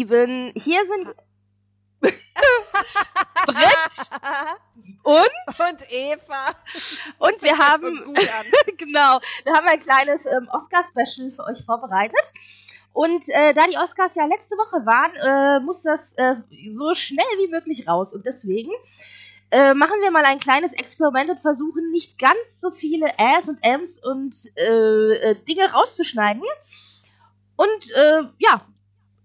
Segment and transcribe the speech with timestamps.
[0.00, 0.52] Lieben.
[0.56, 1.14] Hier sind
[3.46, 4.10] Britt
[5.02, 6.46] und und Eva.
[7.18, 8.14] Und wir haben
[8.78, 12.32] genau, wir haben ein kleines ähm, Oscar-Special für euch vorbereitet.
[12.94, 16.36] Und äh, da die Oscars ja letzte Woche waren, äh, muss das äh,
[16.70, 18.14] so schnell wie möglich raus.
[18.14, 18.70] Und deswegen
[19.50, 23.58] äh, machen wir mal ein kleines Experiment und versuchen nicht ganz so viele Äs und
[23.62, 26.42] Ms und äh, äh, Dinge rauszuschneiden.
[27.56, 27.92] Und
[28.38, 28.64] ja,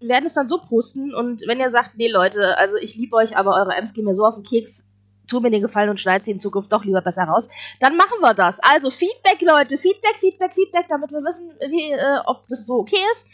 [0.00, 1.14] werden es dann so posten.
[1.14, 4.14] Und wenn ihr sagt, nee Leute, also ich liebe euch, aber eure Ms gehen mir
[4.14, 4.84] so auf den Keks,
[5.26, 7.48] tu mir den Gefallen und schneid sie in Zukunft doch lieber besser raus,
[7.80, 8.60] dann machen wir das.
[8.60, 13.00] Also Feedback, Leute, Feedback, Feedback, Feedback, damit wir wissen, wie, äh, ob das so okay
[13.12, 13.26] ist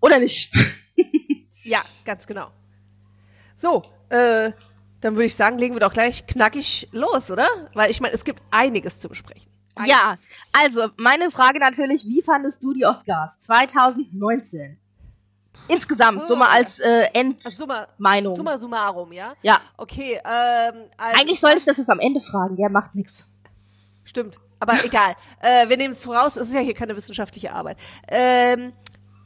[0.00, 0.52] oder nicht.
[1.64, 2.48] Ja, ganz genau.
[3.54, 4.50] So, äh,
[5.00, 7.46] dann würde ich sagen, legen wir doch gleich knackig los, oder?
[7.74, 9.50] Weil ich meine, es gibt einiges zu besprechen.
[9.86, 10.28] Ja, Einiges.
[10.52, 14.76] also meine Frage natürlich, wie fandest du die Oscars 2019?
[15.68, 18.36] Insgesamt, so mal als äh, Also, summa, Endmeinung.
[18.36, 19.34] summa summarum, ja?
[19.42, 23.26] Ja, Okay, ähm, also eigentlich sollte ich das jetzt am Ende fragen, ja, macht nix.
[24.04, 25.14] Stimmt, aber egal.
[25.40, 27.78] Äh, wir nehmen es voraus, es ist ja hier keine wissenschaftliche Arbeit.
[28.08, 28.72] Ähm,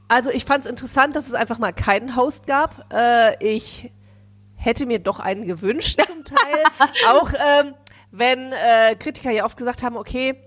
[0.08, 2.92] also ich fand es interessant, dass es einfach mal keinen Host gab.
[2.92, 3.90] Äh, ich
[4.56, 6.64] hätte mir doch einen gewünscht zum Teil.
[7.08, 7.74] Auch ähm,
[8.10, 10.40] wenn äh, Kritiker ja oft gesagt haben, okay,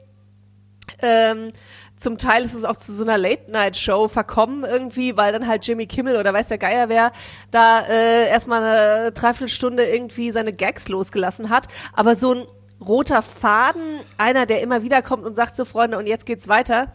[1.01, 1.51] ähm,
[1.99, 5.85] zum Teil ist es auch zu so einer Late-Night-Show verkommen irgendwie, weil dann halt Jimmy
[5.85, 7.11] Kimmel oder weiß der Geier wer
[7.51, 11.67] da äh, erstmal eine Dreiviertelstunde irgendwie seine Gags losgelassen hat.
[11.93, 12.45] Aber so ein
[12.79, 16.93] roter Faden, einer, der immer wieder kommt und sagt so, Freunde, und jetzt geht's weiter,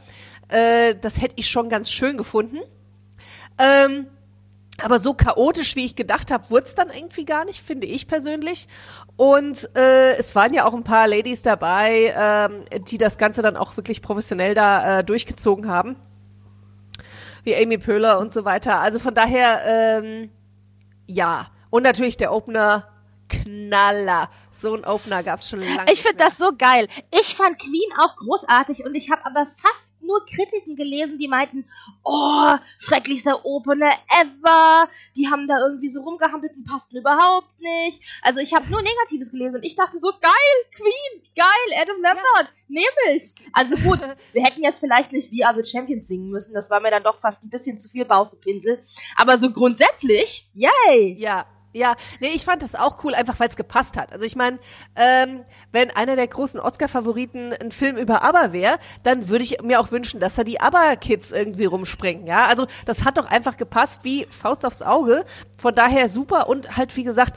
[0.49, 2.59] äh, das hätte ich schon ganz schön gefunden.
[3.59, 4.07] Ähm,
[4.83, 8.09] aber so chaotisch, wie ich gedacht habe, wurde es dann irgendwie gar nicht, finde ich
[8.09, 8.67] persönlich.
[9.17, 13.57] Und äh, es waren ja auch ein paar Ladies dabei, ähm, die das Ganze dann
[13.57, 15.97] auch wirklich professionell da äh, durchgezogen haben.
[17.45, 18.81] Wie Amy Pöhler und so weiter.
[18.81, 20.31] Also von daher, ähm,
[21.07, 21.47] ja.
[21.71, 22.89] Und natürlich der Opener,
[23.29, 24.29] Knaller.
[24.53, 25.93] So ein Opener gab es schon lange.
[25.93, 26.89] Ich finde das so geil.
[27.21, 31.65] Ich fand Queen auch großartig und ich habe aber fast nur Kritiken gelesen, die meinten,
[32.03, 34.89] oh, schrecklichster Opener ever.
[35.17, 38.03] Die haben da irgendwie so rumgehampelt und passten überhaupt nicht.
[38.23, 40.33] Also ich habe nur Negatives gelesen und ich dachte so, geil,
[40.77, 43.35] Queen, geil, Adam Lambert, nehme ich.
[43.53, 44.01] Also gut,
[44.33, 47.03] wir hätten jetzt vielleicht nicht We Are the Champions singen müssen, das war mir dann
[47.03, 48.83] doch fast ein bisschen zu viel Bauchgepinsel.
[49.17, 51.17] Aber so grundsätzlich, yay.
[51.19, 54.13] Ja, ja, nee, ich fand das auch cool, einfach weil es gepasst hat.
[54.13, 54.59] Also ich meine,
[54.97, 59.81] ähm, wenn einer der großen Oscar-Favoriten ein Film über ABBA wäre, dann würde ich mir
[59.81, 62.47] auch wünschen, dass da die ABBA-Kids irgendwie rumspringen, ja.
[62.47, 65.25] Also das hat doch einfach gepasst wie Faust aufs Auge.
[65.59, 67.37] Von daher super und halt, wie gesagt,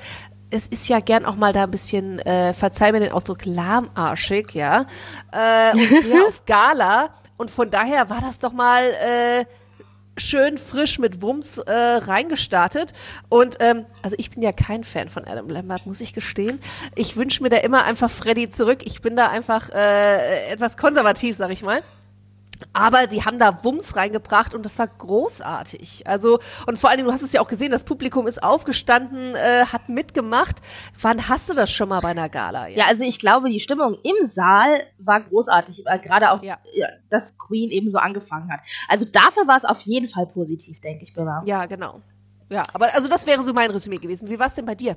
[0.50, 4.53] es ist ja gern auch mal da ein bisschen, äh, verzeih mir den Ausdruck, lahmarschig,
[4.53, 4.86] ja.
[5.31, 7.09] Äh, und sehr auf Gala.
[7.38, 9.46] Und von daher war das doch mal äh,
[10.17, 12.94] schön frisch mit Wumms äh, reingestartet.
[13.29, 16.59] Und ähm, also ich bin ja kein Fan von Adam Lambert, muss ich gestehen.
[16.95, 18.79] Ich wünsche mir da immer einfach Freddy zurück.
[18.83, 21.81] Ich bin da einfach äh, etwas konservativ, sag ich mal.
[22.73, 26.07] Aber sie haben da Wumms reingebracht und das war großartig.
[26.07, 29.35] Also, und vor allen Dingen, du hast es ja auch gesehen, das Publikum ist aufgestanden,
[29.35, 30.57] äh, hat mitgemacht.
[31.01, 32.67] Wann hast du das schon mal bei einer Gala?
[32.69, 36.57] Ja, also ich glaube, die Stimmung im Saal war großartig, weil gerade auch, Ja.
[36.73, 38.62] ja, dass Queen eben so angefangen hat.
[38.88, 41.44] Also dafür war es auf jeden Fall positiv, denke ich, Bella.
[41.46, 42.01] ja genau.
[42.50, 44.30] Ja, aber also das wäre so mein Resümee gewesen.
[44.30, 44.96] Wie war es denn bei dir?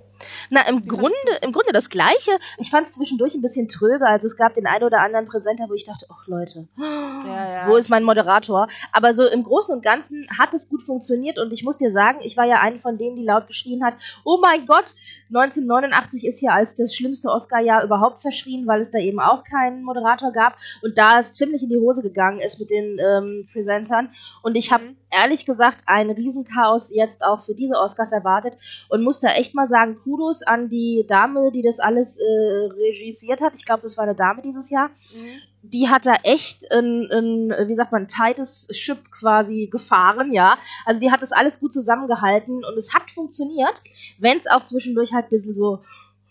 [0.51, 2.31] Na, im Wie Grunde, im Grunde das Gleiche.
[2.59, 4.07] Ich fand es zwischendurch ein bisschen tröge.
[4.07, 7.65] Also es gab den einen oder anderen Präsenter, wo ich dachte, ach Leute, ja.
[7.67, 8.69] wo ist mein Moderator?
[8.93, 12.21] Aber so im Großen und Ganzen hat es gut funktioniert und ich muss dir sagen,
[12.23, 13.95] ich war ja eine von denen, die laut geschrien hat,
[14.25, 14.95] oh mein Gott,
[15.29, 19.83] 1989 ist hier als das schlimmste Oscar-Jahr überhaupt verschrien, weil es da eben auch keinen
[19.83, 24.11] Moderator gab und da es ziemlich in die Hose gegangen ist mit den ähm, Präsentern.
[24.43, 24.97] Und ich habe Mhm.
[25.11, 28.57] Ehrlich gesagt ein Riesenchaos jetzt auch für diese Oscars erwartet
[28.89, 33.41] und muss da echt mal sagen, Kudos an die Dame, die das alles äh, regisiert
[33.41, 33.55] hat.
[33.57, 35.41] Ich glaube, das war eine Dame dieses Jahr Mhm.
[35.63, 40.57] die hat da echt ein, ein, wie sagt man, ein tightes Ship quasi gefahren, ja.
[40.87, 43.83] Also die hat das alles gut zusammengehalten und es hat funktioniert,
[44.19, 45.81] wenn es auch zwischendurch halt ein bisschen so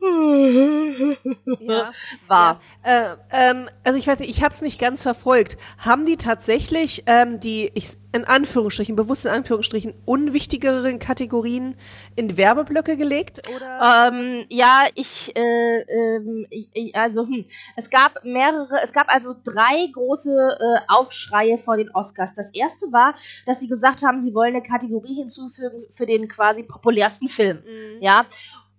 [0.02, 1.92] Ja.
[2.28, 2.60] war.
[2.86, 5.58] Ja, äh, ähm, also ich weiß nicht, ich habe es nicht ganz verfolgt.
[5.78, 11.76] Haben die tatsächlich ähm, die, ich, in Anführungsstrichen, bewusst in Anführungsstrichen, unwichtigeren Kategorien
[12.16, 13.42] in Werbeblöcke gelegt?
[13.56, 14.10] Oder?
[14.12, 17.46] Ähm, ja, ich, äh, ich- also, hm,
[17.76, 22.34] es gab mehrere, es gab also drei große äh, Aufschreie vor den Oscars.
[22.36, 26.64] Das erste war, dass sie gesagt haben, sie wollen eine Kategorie hinzufügen für den quasi
[26.64, 27.58] populärsten Film.
[27.58, 28.02] Mhm.
[28.02, 28.26] Ja.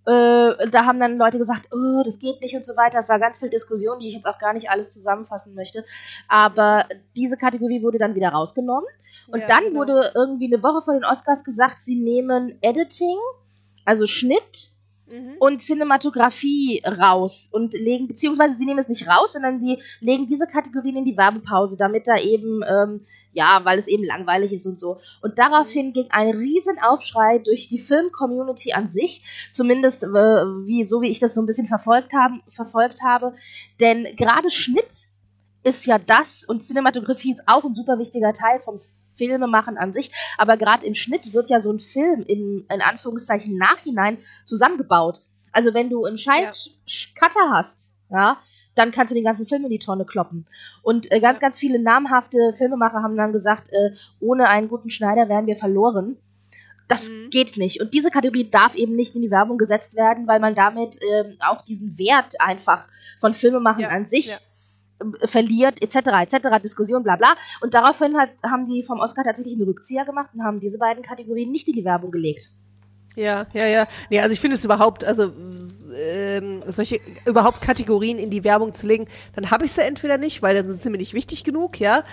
[0.05, 2.99] Äh, da haben dann Leute gesagt, oh, das geht nicht und so weiter.
[2.99, 5.85] Es war ganz viel Diskussion, die ich jetzt auch gar nicht alles zusammenfassen möchte.
[6.27, 8.89] Aber diese Kategorie wurde dann wieder rausgenommen.
[9.27, 9.81] Und Ja, dann genau.
[9.81, 13.17] wurde irgendwie eine Woche vor den Oscars gesagt, sie nehmen Editing,
[13.85, 14.69] also Schnitt
[15.11, 15.35] Mhm.
[15.39, 20.47] und Cinematografie raus und legen, beziehungsweise sie nehmen es nicht raus, sondern sie legen diese
[20.47, 23.01] Kategorien in die Werbepause, damit da eben, ähm,
[23.33, 24.99] ja, weil es eben langweilig ist und so.
[25.21, 31.09] Und daraufhin ging ein Riesenaufschrei durch die Film-Community an sich, zumindest äh, wie, so wie
[31.09, 33.33] ich das so ein bisschen verfolgt, haben, verfolgt habe.
[33.79, 35.07] Denn gerade Schnitt
[35.63, 38.79] ist ja das und Cinematografie ist auch ein super wichtiger Teil vom
[39.27, 43.55] Filmemachen an sich, aber gerade im Schnitt wird ja so ein Film im in Anführungszeichen
[43.57, 45.21] Nachhinein zusammengebaut.
[45.51, 48.37] Also wenn du einen scheiß Sch- Cutter hast, ja,
[48.73, 50.47] dann kannst du den ganzen Film in die Tonne kloppen.
[50.81, 51.41] Und äh, ganz, Ja.
[51.47, 56.17] ganz viele namhafte Filmemacher haben dann gesagt, äh, ohne einen guten Schneider wären wir verloren.
[56.87, 57.29] Das Mhm.
[57.29, 57.79] geht nicht.
[57.81, 61.35] Und diese Kategorie darf eben nicht in die Werbung gesetzt werden, weil man damit ähm,
[61.39, 62.87] auch diesen Wert einfach
[63.19, 64.37] von Filmemachen Ja, an sich ja.
[65.21, 67.35] Äh, verliert, etc., etc., Diskussion, bla bla.
[67.61, 71.03] Und daraufhin hat, haben die vom Oscar tatsächlich einen Rückzieher gemacht und haben diese beiden
[71.03, 72.49] Kategorien nicht in die Werbung gelegt.
[73.15, 73.87] Ja, ja, ja.
[74.09, 75.33] Nee, also ich finde es überhaupt, also
[75.97, 79.05] ähm, solche überhaupt Kategorien in die Werbung zu legen,
[79.35, 82.03] dann habe ich sie entweder nicht, weil dann sind sie mir nicht wichtig genug, ja.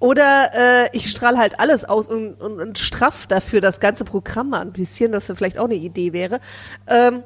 [0.00, 4.50] Oder äh, ich strahle halt alles aus und, und, und straff dafür das ganze Programm
[4.50, 6.40] mal ein bisschen, was vielleicht auch eine Idee wäre.
[6.86, 7.22] Ähm,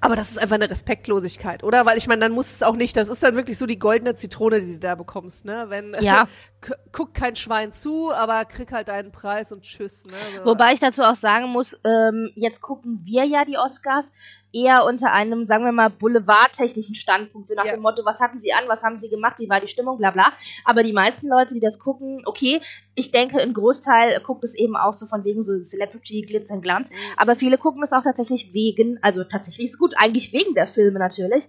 [0.00, 1.86] aber das ist einfach eine Respektlosigkeit, oder?
[1.86, 4.14] Weil ich meine, dann muss es auch nicht, das ist dann wirklich so die goldene
[4.14, 5.66] Zitrone, die du da bekommst, ne?
[5.68, 6.28] Wenn Ja.
[6.60, 10.12] k- guckt kein Schwein zu, aber krieg halt deinen Preis und tschüss, ne?
[10.36, 10.44] So.
[10.44, 14.12] Wobei ich dazu auch sagen muss, ähm, jetzt gucken wir ja die Oscars
[14.52, 17.72] eher unter einem, sagen wir mal, boulevardtechnischen Standpunkt, so nach Ja.
[17.72, 20.10] dem Motto, was hatten sie an, was haben sie gemacht, wie war die Stimmung, bla
[20.10, 20.32] bla.
[20.64, 22.60] Aber die meisten Leute, die das gucken, okay,
[22.94, 26.62] ich denke, ein Großteil guckt es eben auch so von wegen so Celebrity, Glitz und
[26.62, 26.90] Glanz.
[27.16, 30.98] Aber viele gucken es auch tatsächlich wegen, also tatsächlich ist gut, eigentlich wegen der Filme
[30.98, 31.44] natürlich.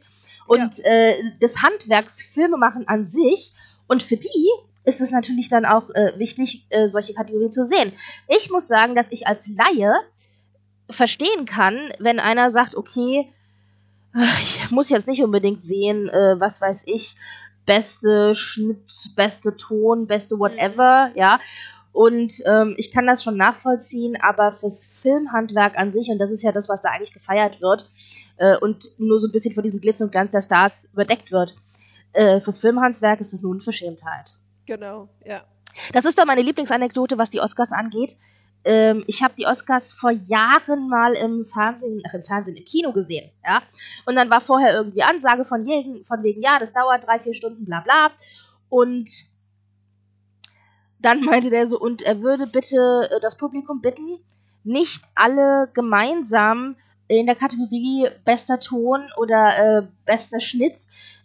[0.47, 3.53] Und äh, des Handwerks Filme machen an sich.
[3.87, 4.49] Und für die
[4.83, 7.93] ist es natürlich dann auch äh, wichtig, äh, solche Kategorien zu sehen.
[8.27, 9.93] Ich muss sagen, dass ich als Laie
[10.89, 13.31] verstehen kann, wenn einer sagt, okay,
[14.15, 17.15] äh, ich muss jetzt nicht unbedingt sehen, äh, was weiß ich,
[17.65, 18.81] beste Schnitt,
[19.15, 21.39] beste Ton, beste whatever, ja.
[21.91, 26.43] Und ähm, ich kann das schon nachvollziehen, aber fürs Filmhandwerk an sich, und das ist
[26.43, 27.89] ja das, was da eigentlich gefeiert wird,
[28.37, 31.55] äh, und nur so ein bisschen von diesem Glitz und Glanz der Stars überdeckt wird,
[32.13, 34.33] äh, fürs Filmhandwerk ist das eine Unverschämtheit.
[34.65, 35.43] Genau, ja.
[35.93, 38.15] Das ist doch meine Lieblingsanekdote, was die Oscars angeht.
[38.65, 42.91] Ähm, ich habe die Oscars vor Jahren mal im Fernsehen, ach, im Fernsehen, im Kino
[42.91, 43.61] gesehen, ja.
[44.05, 47.33] Und dann war vorher irgendwie Ansage von, jeden, von wegen, ja, das dauert drei, vier
[47.33, 48.11] Stunden, bla bla.
[48.67, 49.09] Und
[50.99, 54.19] dann meinte der so, und er würde bitte äh, das Publikum bitten,
[54.63, 56.75] nicht alle gemeinsam
[57.07, 60.75] in der Kategorie bester Ton oder äh, bester Schnitt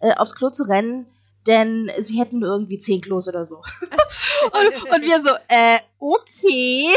[0.01, 1.07] äh, aufs Klo zu rennen,
[1.47, 3.57] denn sie hätten nur irgendwie zehn Klos oder so.
[4.53, 6.89] und, und wir so, äh, okay.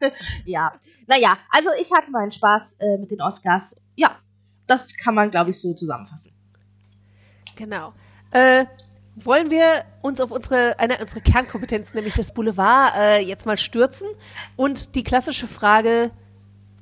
[0.44, 0.72] ja,
[1.06, 3.76] naja, also ich hatte meinen Spaß äh, mit den Oscars.
[3.94, 4.16] Ja,
[4.66, 6.32] das kann man, glaube ich, so zusammenfassen.
[7.54, 7.92] Genau.
[8.32, 8.66] Äh,
[9.16, 14.08] wollen wir uns auf unsere, eine unserer Kernkompetenzen, nämlich das Boulevard, äh, jetzt mal stürzen?
[14.56, 16.10] Und die klassische Frage,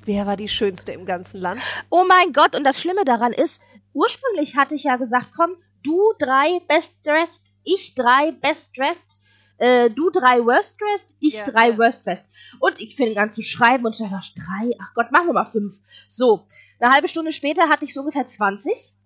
[0.04, 1.60] wer war die Schönste im ganzen Land?
[1.90, 3.60] Oh mein Gott, und das Schlimme daran ist,
[3.92, 9.20] ursprünglich hatte ich ja gesagt, komm, du drei Best Dressed, ich drei Best Dressed,
[9.58, 11.78] äh, du drei Worst Dressed, ich Ja, drei ja.
[11.78, 12.26] Worst Dressed.
[12.58, 15.34] Und ich fing an zu schreiben und ich dachte, ach, drei, ach Gott, machen wir
[15.34, 15.76] mal fünf.
[16.08, 16.46] So,
[16.80, 18.96] eine halbe Stunde später hatte ich so ungefähr 20.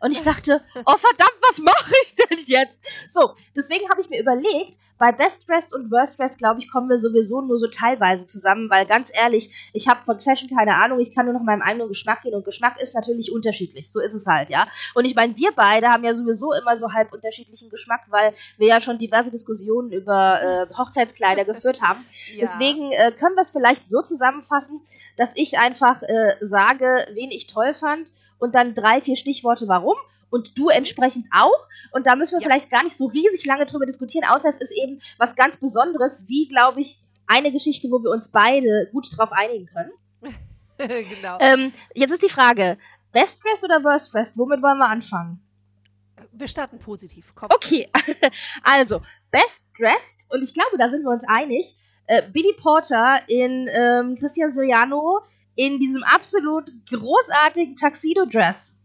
[0.00, 2.74] Und ich dachte, oh verdammt, was mache ich denn jetzt?
[3.12, 6.88] So, deswegen habe ich mir überlegt, bei Best Dressed und Worst Dressed, glaube ich, kommen
[6.88, 10.98] wir sowieso nur so teilweise zusammen, weil ganz ehrlich, ich habe von Fashion keine Ahnung,
[10.98, 14.14] ich kann nur nach meinem eigenen Geschmack gehen und Geschmack ist natürlich unterschiedlich, so ist
[14.14, 14.66] es halt, ja.
[14.94, 18.66] Und ich meine, wir beide haben ja sowieso immer so halb unterschiedlichen Geschmack, weil wir
[18.66, 22.04] ja schon diverse Diskussionen über äh, Hochzeitskleider geführt haben.
[22.40, 24.80] Deswegen äh, können wir es vielleicht so zusammenfassen,
[25.16, 29.96] dass ich einfach äh, sage, wen ich toll fand und dann drei, vier Stichworte warum
[30.30, 31.68] und du entsprechend auch.
[31.92, 32.48] Und da müssen wir Ja.
[32.48, 36.24] vielleicht gar nicht so riesig lange drüber diskutieren, außer es ist eben was ganz Besonderes,
[36.28, 39.92] wie, glaube ich, eine Geschichte, wo wir uns beide gut drauf einigen können.
[40.78, 41.38] genau.
[41.40, 42.78] Ähm, jetzt ist die Frage,
[43.12, 44.38] Best Dressed oder Worst Dressed?
[44.38, 45.40] Womit wollen wir anfangen?
[46.32, 47.32] wir starten positiv.
[47.34, 47.48] Komm.
[47.54, 47.88] Okay,
[48.62, 51.76] also Best Dressed, und ich glaube, da sind wir uns einig,
[52.06, 55.20] äh, Billy Porter in ähm, Christian Soriano
[55.58, 58.76] in diesem absolut großartigen Tuxedo-Dress.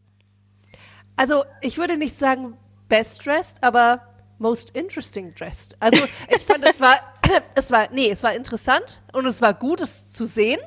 [1.15, 2.57] Also, ich würde nicht sagen
[2.89, 4.01] best dressed, aber
[4.39, 5.77] most interesting dressed.
[5.79, 6.03] Also,
[6.35, 6.95] ich fand, es war,
[7.55, 10.59] es war, nee, es war interessant und es war gut, es zu sehen.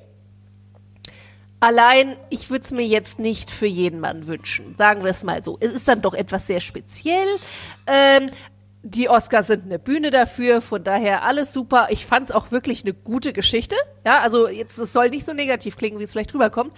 [1.59, 4.77] Allein, ich würde es mir jetzt nicht für jeden Mann wünschen.
[4.77, 5.57] Sagen wir es mal so.
[5.59, 7.27] Es ist dann doch etwas sehr speziell.
[7.89, 8.31] Ähm,
[8.83, 11.89] die Oscars sind eine Bühne dafür, von daher alles super.
[11.91, 13.77] Ich fand es auch wirklich eine gute Geschichte.
[14.05, 16.73] Ja, also jetzt, es soll nicht so negativ klingen, wie es vielleicht rüberkommt.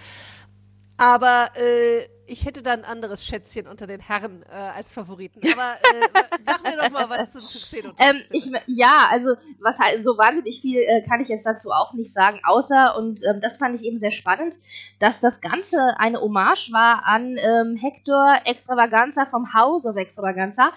[0.97, 5.41] Aber äh, ich hätte da ein anderes Schätzchen unter den Herren äh, als Favoriten.
[5.51, 7.89] Aber äh, sag mir doch mal was zum Tuxedo.
[7.99, 9.29] Ähm, ich, ja, also
[9.59, 13.21] was halt so wahnsinnig viel äh, kann ich jetzt dazu auch nicht sagen, außer und
[13.25, 14.55] ähm, das fand ich eben sehr spannend,
[14.99, 20.71] dass das Ganze eine Hommage war an ähm, Hector Extravaganza vom House of Extravaganza.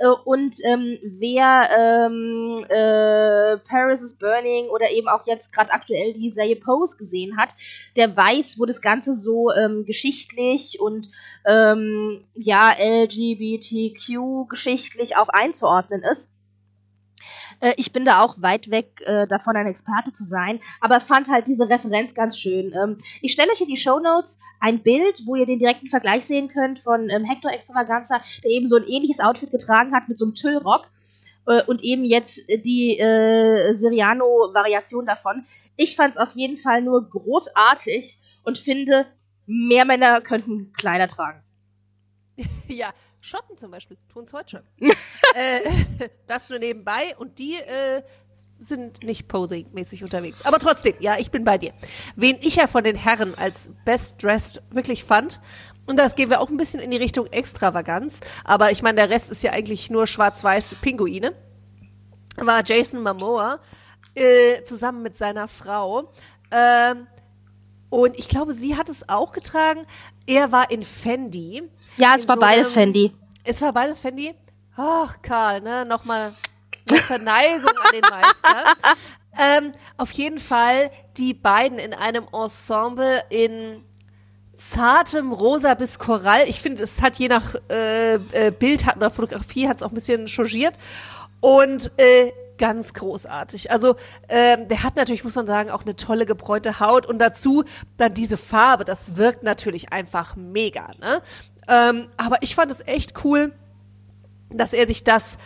[0.00, 6.14] Äh, und ähm, wer ähm, äh, Paris is Burning oder eben auch jetzt gerade aktuell
[6.14, 7.50] die Serie Pose gesehen hat,
[7.96, 11.08] der weiß, wo das Ganze so ähm, geschichtlich und
[11.46, 16.30] ähm, ja LGBTQ geschichtlich auch einzuordnen ist.
[17.60, 21.28] Äh, ich bin da auch weit weg äh, davon, ein Experte zu sein, aber fand
[21.28, 22.72] halt diese Referenz ganz schön.
[22.72, 26.24] Ähm, ich stelle euch in die Show Notes ein Bild, wo ihr den direkten Vergleich
[26.24, 30.18] sehen könnt von ähm, Hector Extravaganza, der eben so ein ähnliches Outfit getragen hat mit
[30.18, 30.90] so einem Tüllrock
[31.46, 35.44] äh, und eben jetzt die äh, Siriano-Variation davon.
[35.76, 39.06] Ich fand es auf jeden Fall nur großartig und finde,
[39.46, 41.42] mehr Männer könnten Kleider tragen.
[42.68, 42.90] Ja,
[43.20, 44.90] Schotten zum Beispiel tun es heute schon.
[45.34, 48.02] äh, das nur nebenbei und die äh,
[48.58, 50.42] sind nicht posing-mäßig unterwegs.
[50.44, 51.72] Aber trotzdem, ja, ich bin bei dir.
[52.16, 55.40] Wen ich ja von den Herren als Best Dressed wirklich fand,
[55.86, 59.10] und das gehen wir auch ein bisschen in die Richtung Extravaganz, aber ich meine, der
[59.10, 61.34] Rest ist ja eigentlich nur schwarz-weiß Pinguine,
[62.36, 63.60] war Jason Momoa
[64.14, 66.12] äh, zusammen mit seiner Frau.
[66.50, 67.06] Ähm,
[67.90, 69.84] und ich glaube, sie hat es auch getragen.
[70.26, 71.68] Er war in Fendi.
[71.96, 73.12] Ja, es war so beides Fendi.
[73.44, 74.34] Es war beides Fendi?
[74.76, 75.84] Ach, Karl, ne?
[75.84, 76.32] Nochmal
[76.88, 78.64] eine Verneigung an den Meister.
[79.38, 83.84] Ähm, auf jeden Fall die beiden in einem Ensemble in
[84.54, 86.42] zartem Rosa bis Korall.
[86.48, 89.90] Ich finde, es hat je nach äh, äh, Bild hat, oder Fotografie hat es auch
[89.90, 90.74] ein bisschen changiert.
[91.40, 93.70] Und äh, ganz großartig.
[93.70, 93.96] Also
[94.28, 97.64] ähm, der hat natürlich, muss man sagen, auch eine tolle gebräunte Haut und dazu
[97.96, 98.84] dann diese Farbe.
[98.84, 100.88] Das wirkt natürlich einfach mega.
[101.00, 101.22] Ne?
[101.70, 103.52] Ähm, aber ich fand es echt cool,
[104.50, 105.38] dass er sich das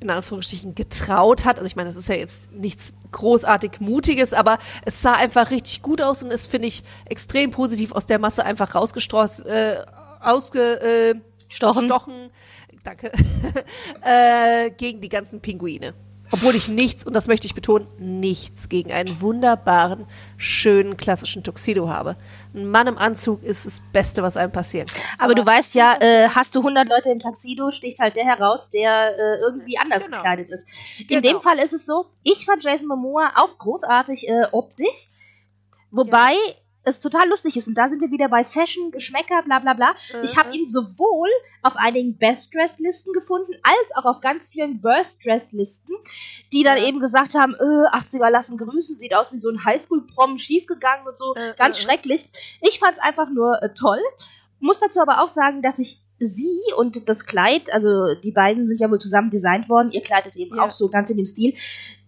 [0.00, 1.58] in Anführungsstrichen getraut hat.
[1.58, 5.82] Also ich meine, das ist ja jetzt nichts großartig Mutiges, aber es sah einfach richtig
[5.82, 9.76] gut aus und ist, finde ich, extrem positiv aus der Masse einfach rausgestrossen, äh,
[10.20, 11.20] ausgestochen,
[11.50, 13.12] äh, danke,
[14.02, 15.94] äh, gegen die ganzen Pinguine.
[16.30, 20.06] Obwohl ich nichts, und das möchte ich betonen, nichts gegen einen wunderbaren,
[20.36, 22.16] schönen, klassischen Tuxedo habe.
[22.54, 25.02] Ein Mann im Anzug ist das Beste, was einem passieren kann.
[25.18, 28.24] Aber, Aber du weißt ja, äh, hast du 100 Leute im Tuxedo, sticht halt der
[28.24, 30.18] heraus, der äh, irgendwie anders genau.
[30.18, 30.66] gekleidet ist.
[31.00, 31.20] In genau.
[31.20, 35.08] dem Fall ist es so, ich fand Jason Momoa auch großartig äh, optisch.
[35.90, 37.68] Wobei ja es total lustig ist.
[37.68, 39.90] Und da sind wir wieder bei Fashion, Geschmäcker, bla bla bla.
[39.90, 40.22] Mhm.
[40.22, 41.28] Ich habe ihn sowohl
[41.62, 45.94] auf einigen Best-Dress-Listen gefunden, als auch auf ganz vielen Worst-Dress-Listen,
[46.52, 46.84] die dann mhm.
[46.84, 51.18] eben gesagt haben, äh, 80er lassen grüßen, sieht aus wie so ein Highschool-Prom schiefgegangen und
[51.18, 51.34] so.
[51.34, 51.56] Mhm.
[51.56, 52.28] Ganz schrecklich.
[52.62, 54.00] Ich fand es einfach nur äh, toll.
[54.60, 58.80] Muss dazu aber auch sagen, dass ich sie und das Kleid, also die beiden sind
[58.80, 60.64] ja wohl zusammen designt worden, ihr Kleid ist eben ja.
[60.64, 61.54] auch so ganz in dem Stil.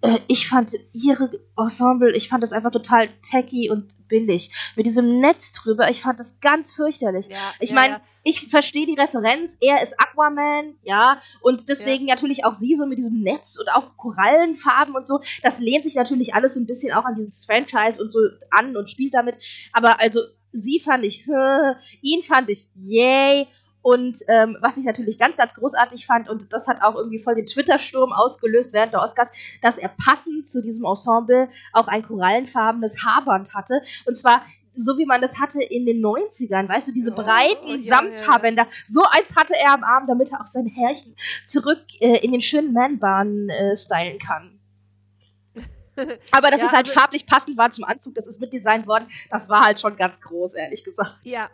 [0.03, 4.51] Äh, ich fand ihre Ensemble, ich fand das einfach total tacky und billig.
[4.77, 7.29] Mit diesem Netz drüber, ich fand das ganz fürchterlich.
[7.29, 12.45] Ja, ich ja, meine, ich verstehe die Referenz, er ist Aquaman, ja, und deswegen natürlich
[12.45, 15.21] auch sie so mit diesem Netz und auch Korallenfarben und so.
[15.43, 18.19] Das lehnt sich natürlich alles so ein bisschen auch an dieses Franchise und so
[18.51, 19.39] an und spielt damit.
[19.73, 20.21] Aber also
[20.53, 21.27] sie fand ich,
[22.03, 23.47] ihn fand ich, yay.
[23.83, 27.35] Und ähm, was ich natürlich ganz, ganz großartig fand, und das hat auch irgendwie voll
[27.35, 29.29] den Twitter-Sturm ausgelöst während der Oscars,
[29.63, 33.83] dass er passend zu diesem Ensemble auch ein korallenfarbenes Haarband hatte.
[34.05, 34.43] Und zwar
[34.77, 38.63] so wie man das hatte in den 90ern, weißt du, diese breiten oh, ja, Samthaarbänder.
[38.63, 38.75] Ja, ja.
[38.89, 42.41] So eins hatte er am Arm, damit er auch sein Härchen zurück äh, in den
[42.41, 44.59] schönen Man-Bahnen äh, stylen kann.
[46.31, 49.09] Aber dass ja, es halt also, farblich passend war zum Anzug, das ist mitdesignt worden,
[49.29, 51.17] das war halt schon ganz groß, ehrlich gesagt.
[51.25, 51.51] Ja,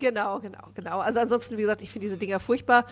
[0.00, 0.98] Genau, genau, genau.
[1.00, 2.86] Also ansonsten, wie gesagt, ich finde diese Dinger furchtbar.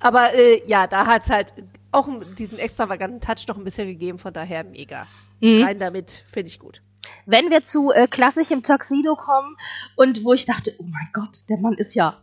[0.00, 1.52] Aber äh, ja, da hat es halt
[1.92, 5.06] auch diesen extravaganten Touch noch ein bisschen gegeben, von daher mega.
[5.40, 5.62] Mhm.
[5.62, 6.82] Rein damit, finde ich gut.
[7.26, 9.56] Wenn wir zu äh, klassisch im Tuxedo kommen
[9.94, 12.18] und wo ich dachte, oh mein Gott, der Mann ist ja.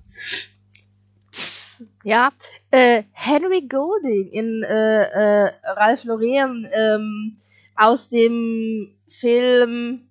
[2.03, 2.31] Ja,
[2.71, 7.37] äh, Henry Golding in äh, äh, Ralph Lauren ähm,
[7.75, 10.10] aus dem Film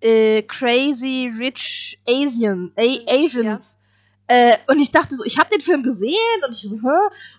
[0.00, 3.78] äh, Crazy Rich Asian, A Asians.
[4.28, 4.36] Ja.
[4.52, 6.70] Äh, und ich dachte so, ich habe den Film gesehen und ich,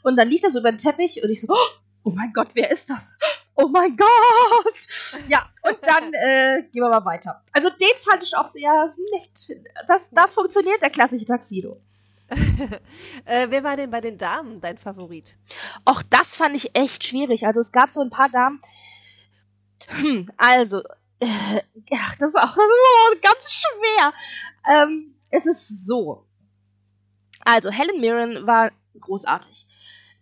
[0.03, 1.55] und dann lief er so über den Teppich und ich so,
[2.03, 3.13] oh mein Gott, wer ist das?
[3.61, 5.19] oh mein Gott!
[5.27, 7.41] Ja, und dann äh, gehen wir mal weiter.
[7.51, 9.63] Also den fand ich auch sehr nett.
[9.87, 11.79] Das, da funktioniert der klassische Taxido.
[13.25, 15.37] äh, wer war denn bei den Damen dein Favorit?
[15.83, 17.45] Auch das fand ich echt schwierig.
[17.45, 18.61] Also es gab so ein paar Damen.
[19.87, 20.81] Hm, also,
[21.55, 22.55] äh, ja, das ist auch
[23.21, 24.13] ganz schwer.
[24.73, 26.25] Ähm, es ist so.
[27.45, 29.67] Also, Helen Mirren war großartig.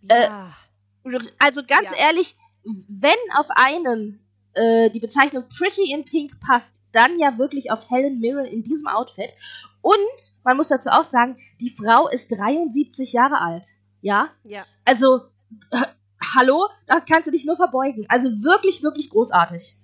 [0.02, 0.52] Ja.
[1.04, 1.96] Äh, also ganz ja.
[1.96, 4.20] ehrlich, wenn auf einen
[4.54, 8.88] äh, die Bezeichnung Pretty in Pink passt, dann ja wirklich auf Helen Mirren in diesem
[8.88, 9.32] Outfit.
[9.80, 9.96] Und
[10.44, 13.66] man muss dazu auch sagen, die Frau ist 73 Jahre alt.
[14.02, 14.30] Ja?
[14.44, 14.66] Ja.
[14.84, 15.22] Also,
[15.70, 15.82] äh,
[16.36, 18.06] hallo, da kannst du dich nur verbeugen.
[18.08, 19.79] Also wirklich, wirklich großartig.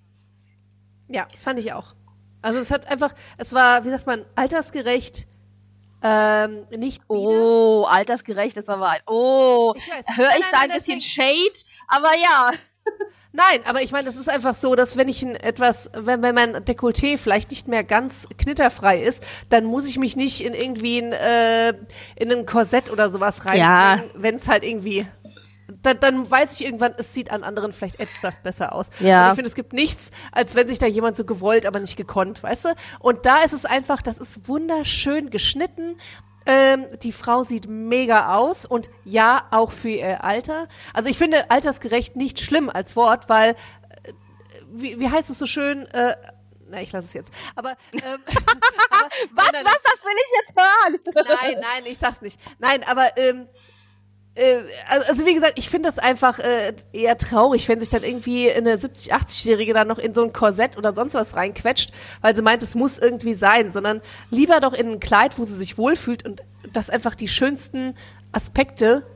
[1.09, 1.95] Ja, fand ich auch.
[2.43, 5.27] Also es hat einfach, es war, wie sagt man, altersgerecht,
[6.03, 9.01] ähm, nicht Oh, altersgerecht ist aber ein.
[9.07, 11.59] Oh, höre ich nein, da ein nein, bisschen Shade,
[11.89, 12.51] aber ja.
[13.33, 16.35] Nein, aber ich meine, es ist einfach so, dass wenn ich ein etwas, wenn, wenn
[16.35, 20.99] mein Dekolleté vielleicht nicht mehr ganz knitterfrei ist, dann muss ich mich nicht in irgendwie
[20.99, 21.75] ein, äh,
[22.15, 24.05] in ein Korsett oder sowas reinzwingen, ja.
[24.15, 25.07] wenn es halt irgendwie
[25.83, 28.91] dann, dann weiß ich irgendwann, es sieht an anderen vielleicht etwas besser aus.
[29.01, 29.25] Ja.
[29.25, 31.97] Und ich finde, es gibt nichts, als wenn sich da jemand so gewollt, aber nicht
[31.97, 32.69] gekonnt, weißt du?
[33.01, 35.97] Und da ist es einfach, das ist wunderschön geschnitten.
[36.47, 40.69] Ähm, die Frau sieht mega aus und ja, auch für ihr Alter.
[40.95, 44.13] Also ich finde altersgerecht nicht schlimm als Wort, weil, äh,
[44.71, 46.15] wie, wie heißt es so schön, äh,
[46.69, 47.33] na, ich lasse es jetzt.
[47.57, 48.19] Aber, ähm, aber
[49.35, 51.27] was, nein, nein, was, das will ich jetzt hören.
[51.41, 52.41] Nein, nein, ich sag's nicht.
[52.59, 53.66] Nein, aber ähm, äh,
[54.87, 58.77] also wie gesagt, ich finde das einfach äh, eher traurig, wenn sich dann irgendwie eine
[58.77, 62.63] 70, 80-Jährige dann noch in so ein Korsett oder sonst was reinquetscht, weil sie meint,
[62.63, 66.43] es muss irgendwie sein, sondern lieber doch in ein Kleid, wo sie sich wohlfühlt und
[66.73, 67.95] das einfach die schönsten
[68.33, 69.07] Aspekte,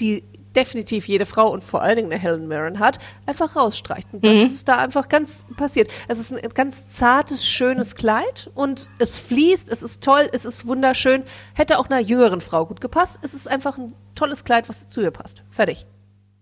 [0.00, 0.24] die
[0.56, 4.08] definitiv jede Frau und vor allen Dingen eine Helen Mirren hat, einfach rausstreicht.
[4.12, 4.44] Und das mhm.
[4.44, 5.90] ist da einfach ganz passiert.
[6.08, 10.66] Es ist ein ganz zartes, schönes Kleid und es fließt, es ist toll, es ist
[10.66, 11.24] wunderschön.
[11.54, 13.18] Hätte auch einer jüngeren Frau gut gepasst.
[13.22, 15.42] Es ist einfach ein tolles Kleid, was zu ihr passt.
[15.50, 15.86] Fertig.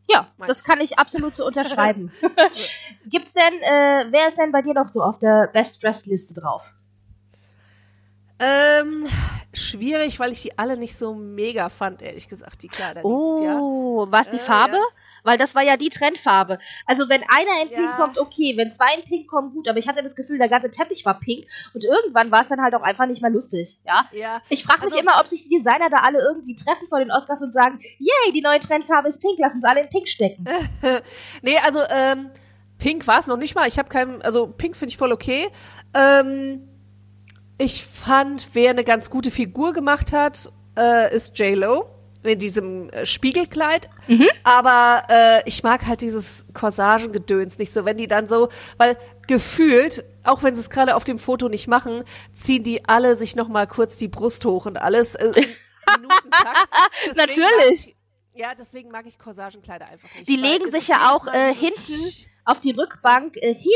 [0.08, 2.10] Ja, das kann ich absolut so unterschreiben.
[3.06, 6.34] Gibt's denn, äh, wer ist denn bei dir noch so auf der Best Dressed Liste
[6.34, 6.64] drauf?
[8.40, 9.06] Ähm,
[9.52, 13.46] schwierig, weil ich die alle nicht so mega fand, ehrlich gesagt, die Kleider oh, dieses
[13.46, 13.62] Jahr.
[13.62, 14.76] Oh, was die äh, Farbe?
[14.76, 14.82] Ja.
[15.22, 16.58] Weil das war ja die Trendfarbe.
[16.86, 17.96] Also wenn einer in Pink ja.
[17.96, 18.56] kommt, okay.
[18.56, 19.68] Wenn zwei in Pink kommen, gut.
[19.68, 21.46] Aber ich hatte das Gefühl, der ganze Teppich war pink.
[21.74, 23.78] Und irgendwann war es dann halt auch einfach nicht mehr lustig.
[23.84, 24.06] Ja.
[24.12, 24.40] ja.
[24.48, 27.10] Ich frage mich also, immer, ob sich die Designer da alle irgendwie treffen vor den
[27.10, 30.44] Oscars und sagen, yay, die neue Trendfarbe ist pink, lass uns alle in Pink stecken.
[31.42, 32.30] nee, also ähm,
[32.78, 33.68] Pink war es noch nicht mal.
[33.68, 35.50] Ich habe keinen, also Pink finde ich voll okay.
[35.92, 36.69] Ähm,
[37.60, 41.90] ich fand, wer eine ganz gute Figur gemacht hat, äh, ist J-Lo
[42.22, 43.90] in diesem äh, Spiegelkleid.
[44.08, 44.28] Mhm.
[44.44, 48.96] Aber äh, ich mag halt dieses Corsagengedöns nicht so, wenn die dann so, weil
[49.26, 53.36] gefühlt, auch wenn sie es gerade auf dem Foto nicht machen, ziehen die alle sich
[53.36, 55.14] noch mal kurz die Brust hoch und alles.
[55.16, 55.32] Äh,
[57.14, 57.88] Natürlich.
[57.88, 57.96] Ich,
[58.32, 60.28] ja, deswegen mag ich Corsagenkleider einfach nicht.
[60.28, 63.70] Die legen sich ja auch äh, hinten auf die Rückbank äh, hin,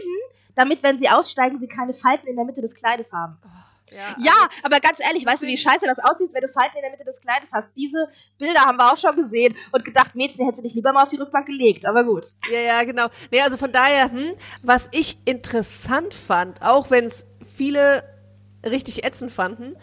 [0.55, 3.37] damit, wenn sie aussteigen, sie keine Falten in der Mitte des Kleides haben.
[3.45, 3.74] Oh.
[3.95, 6.77] Ja, ja also, aber ganz ehrlich, weißt du, wie scheiße das aussieht, wenn du Falten
[6.77, 7.69] in der Mitte des Kleides hast?
[7.77, 11.09] Diese Bilder haben wir auch schon gesehen und gedacht, Mädchen, hätte dich lieber mal auf
[11.09, 12.27] die Rückbank gelegt, aber gut.
[12.51, 13.07] Ja, ja, genau.
[13.31, 18.05] Nee, also von daher, hm, was ich interessant fand, auch wenn es viele
[18.65, 19.77] richtig ätzend fanden,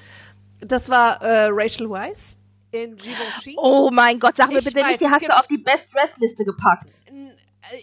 [0.59, 2.37] das war äh, Rachel Weisz
[2.71, 3.55] in Givenchy.
[3.57, 5.93] Oh mein Gott, sag mir ich bitte weiß, nicht, die hast du auf die Best
[5.93, 6.89] Dress Liste gepackt.
[7.07, 7.33] Äh,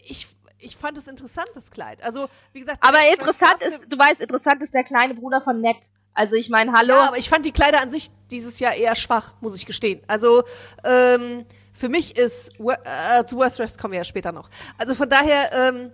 [0.04, 0.28] ich
[0.60, 2.02] ich fand es interessant, das Kleid.
[2.02, 2.78] Also, wie gesagt.
[2.82, 5.76] Aber interessant ist, du weißt, interessant ist der kleine Bruder von Ned.
[6.14, 6.94] Also ich meine, hallo.
[6.94, 10.02] Ja, aber ich fand die Kleider an sich dieses Jahr eher schwach, muss ich gestehen.
[10.08, 10.42] Also
[10.84, 14.50] ähm, für mich ist äh, zu Worst Dress kommen wir ja später noch.
[14.78, 15.52] Also von daher.
[15.52, 15.92] Ähm,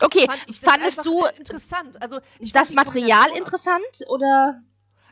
[0.00, 2.00] okay, fand fandest du interessant?
[2.00, 4.62] Also ich das Material interessant oder?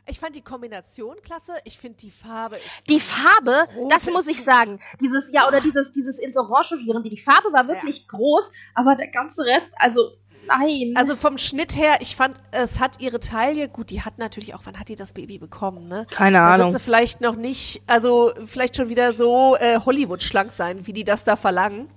[0.05, 1.53] Ich fand die Kombination klasse.
[1.63, 4.81] Ich finde die Farbe ist Die Farbe, das muss ich sagen.
[4.99, 8.03] Dieses ja oder dieses dieses ins Orange die die Farbe war wirklich ja.
[8.07, 10.11] groß, aber der ganze Rest, also
[10.47, 10.93] Nein.
[10.95, 14.61] Also vom Schnitt her, ich fand, es hat ihre Taille, gut, die hat natürlich auch,
[14.65, 16.05] wann hat die das Baby bekommen, ne?
[16.11, 16.67] Keine da Ahnung.
[16.67, 21.03] Wird sie vielleicht noch nicht, also vielleicht schon wieder so äh, Hollywood-schlank sein, wie die
[21.03, 21.87] das da verlangen.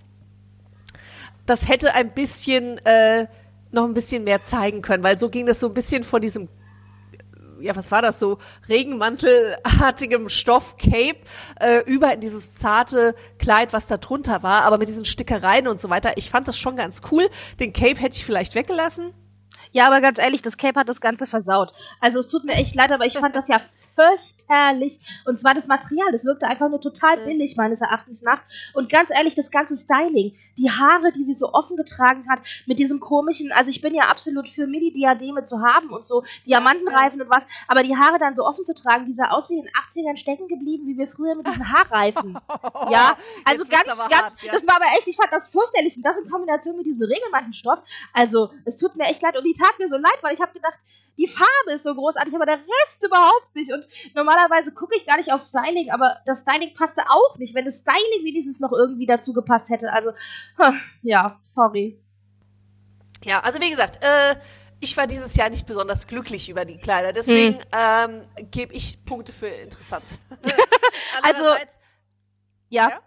[1.46, 3.26] Das hätte ein bisschen, äh,
[3.72, 6.48] noch ein bisschen mehr zeigen können, weil so ging das so ein bisschen von diesem
[7.60, 8.38] ja, was war das so,
[8.68, 11.18] Regenmantelartigem Stoff, Cape,
[11.60, 15.80] äh, über in dieses zarte Kleid, was da drunter war, aber mit diesen Stickereien und
[15.80, 16.12] so weiter.
[16.16, 17.28] Ich fand das schon ganz cool.
[17.60, 19.12] Den Cape hätte ich vielleicht weggelassen.
[19.72, 21.72] Ja, aber ganz ehrlich, das Cape hat das Ganze versaut.
[22.00, 23.60] Also es tut mir echt leid, aber ich fand das ja
[23.96, 25.00] fürchterlich.
[25.24, 28.40] Und zwar das Material, das wirkte einfach nur total billig, meines Erachtens nach.
[28.74, 32.78] Und ganz ehrlich, das ganze Styling, die Haare, die sie so offen getragen hat, mit
[32.78, 37.30] diesem komischen, also ich bin ja absolut für Mini-Diademe zu haben und so, Diamantenreifen und
[37.30, 39.72] was, aber die Haare dann so offen zu tragen, die sah aus wie in den
[39.72, 42.38] 80ern stecken geblieben, wie wir früher mit diesen Haarreifen.
[42.90, 44.52] ja, also Jetzt ganz, ganz, hart, ja.
[44.52, 47.80] das war aber echt, ich fand das fürchterlich und das in Kombination mit diesem Regelmattenstoff.
[48.12, 50.52] Also, es tut mir echt leid und die tat mir so leid, weil ich habe
[50.52, 50.74] gedacht,
[51.18, 53.72] die Farbe ist so großartig, aber der Rest überhaupt nicht.
[53.72, 57.64] Und normalerweise gucke ich gar nicht auf Styling, aber das Styling passte auch nicht, wenn
[57.64, 59.92] das Styling wenigstens noch irgendwie dazu gepasst hätte.
[59.92, 60.12] Also,
[61.02, 61.98] ja, sorry.
[63.24, 64.36] Ja, also wie gesagt, äh,
[64.80, 67.12] ich war dieses Jahr nicht besonders glücklich über die Kleider.
[67.12, 67.62] Deswegen Hm.
[67.72, 70.04] ähm, gebe ich Punkte für interessant.
[71.22, 71.44] Also,
[72.68, 72.90] Ja.
[72.90, 73.00] Ja?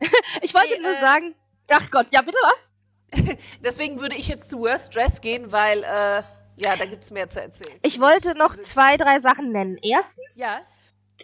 [0.42, 1.34] Ich wollte Nee, nur äh, sagen,
[1.70, 2.70] ach Gott, ja, bitte was?
[3.64, 6.22] deswegen würde ich jetzt zu Worst Dress gehen, weil äh,
[6.56, 7.78] ja, da gibt's mehr zu erzählen.
[7.82, 9.78] Ich wollte noch zwei, drei Sachen nennen.
[9.82, 10.60] Erstens, Ja.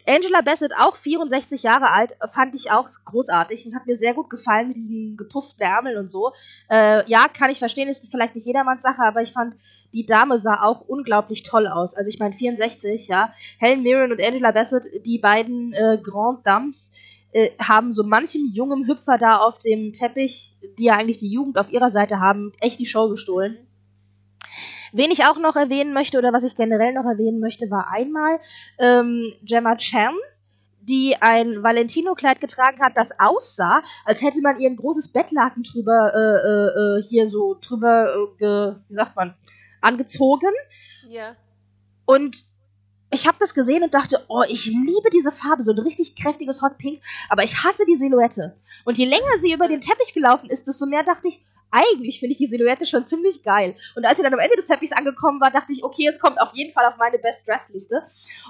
[0.07, 3.65] Angela Bassett, auch 64 Jahre alt, fand ich auch großartig.
[3.65, 6.33] Das hat mir sehr gut gefallen mit diesem gepufften Ärmel und so.
[6.69, 9.55] Äh, ja, kann ich verstehen, ist vielleicht nicht jedermanns Sache, aber ich fand,
[9.93, 11.95] die Dame sah auch unglaublich toll aus.
[11.95, 13.35] Also ich meine 64, ja.
[13.59, 16.93] Helen Mirren und Angela Bassett, die beiden äh, Grand Dames,
[17.33, 21.59] äh, haben so manchem jungen Hüpfer da auf dem Teppich, die ja eigentlich die Jugend
[21.59, 23.59] auf ihrer Seite haben, echt die Show gestohlen.
[24.93, 28.41] Wen ich auch noch erwähnen möchte oder was ich generell noch erwähnen möchte, war einmal
[28.79, 30.15] ähm, Gemma Chan,
[30.81, 36.13] die ein Valentino-Kleid getragen hat, das aussah, als hätte man ihr ein großes Bettlaken drüber,
[36.15, 39.35] äh, äh, äh, hier so drüber, äh, ge, wie sagt man,
[39.81, 40.53] angezogen.
[41.09, 41.37] Ja.
[42.07, 42.45] Und
[43.11, 46.63] ich habe das gesehen und dachte, oh, ich liebe diese Farbe, so ein richtig kräftiges
[46.63, 48.57] Hot Pink, aber ich hasse die Silhouette.
[48.85, 52.33] Und je länger sie über den Teppich gelaufen ist, desto mehr dachte ich, eigentlich finde
[52.33, 53.77] ich die Silhouette schon ziemlich geil.
[53.95, 56.41] Und als sie dann am Ende des Teppichs angekommen war, dachte ich, okay, es kommt
[56.41, 58.03] auf jeden Fall auf meine Best Dress Liste.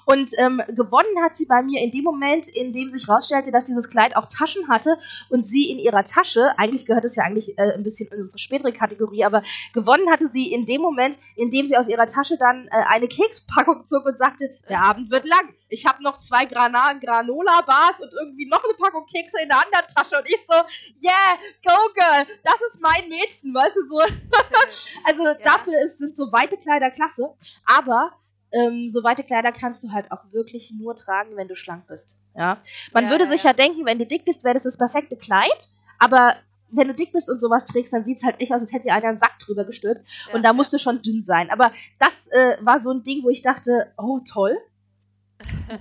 [0.05, 3.65] Und ähm, gewonnen hat sie bei mir in dem Moment, in dem sich herausstellte, dass
[3.65, 7.59] dieses Kleid auch Taschen hatte und sie in ihrer Tasche, eigentlich gehört es ja eigentlich
[7.59, 11.51] äh, ein bisschen in unsere spätere Kategorie, aber gewonnen hatte sie in dem Moment, in
[11.51, 15.25] dem sie aus ihrer Tasche dann äh, eine Kekspackung zog und sagte, der Abend wird
[15.27, 15.55] lang.
[15.71, 19.87] Ich habe noch zwei Grana Granola-Bars und irgendwie noch eine Packung Kekse in der anderen
[19.87, 20.19] Tasche.
[20.19, 20.57] Und ich so,
[21.03, 23.99] yeah, go girl, das ist mein Mädchen, weißt du, so.
[25.05, 28.13] also dafür ist, sind so weite Kleider klasse, aber
[28.53, 32.19] ähm, so weite Kleider kannst du halt auch wirklich nur tragen, wenn du schlank bist.
[32.37, 32.59] Ja?
[32.93, 33.51] Man Ja, würde ja, sich ja.
[33.51, 36.37] ja denken, wenn du dick bist, wäre das das perfekte Kleid, aber
[36.73, 38.95] wenn du dick bist und sowas trägst, dann sieht's halt echt aus, als hätte dir
[38.95, 40.05] einer einen Sack drüber gestülpt.
[40.29, 40.53] Ja, und da ja.
[40.53, 41.51] musst du schon dünn sein.
[41.51, 44.57] Aber das äh, war so ein Ding, wo ich dachte, oh, toll.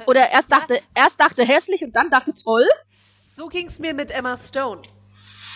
[0.06, 0.60] Oder erst Ja.
[0.60, 2.68] dachte, erst dachte hässlich und dann dachte toll.
[3.28, 4.82] So ging's mir mit Emma Stone.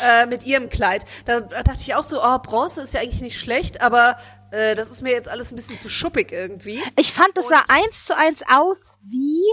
[0.01, 1.05] Äh, mit ihrem Kleid.
[1.25, 4.17] Da, da dachte ich auch so, oh, Bronze ist ja eigentlich nicht schlecht, aber
[4.51, 6.81] äh, das ist mir jetzt alles ein bisschen zu schuppig irgendwie.
[6.95, 9.43] Ich fand, das sah Und- eins zu eins aus wie,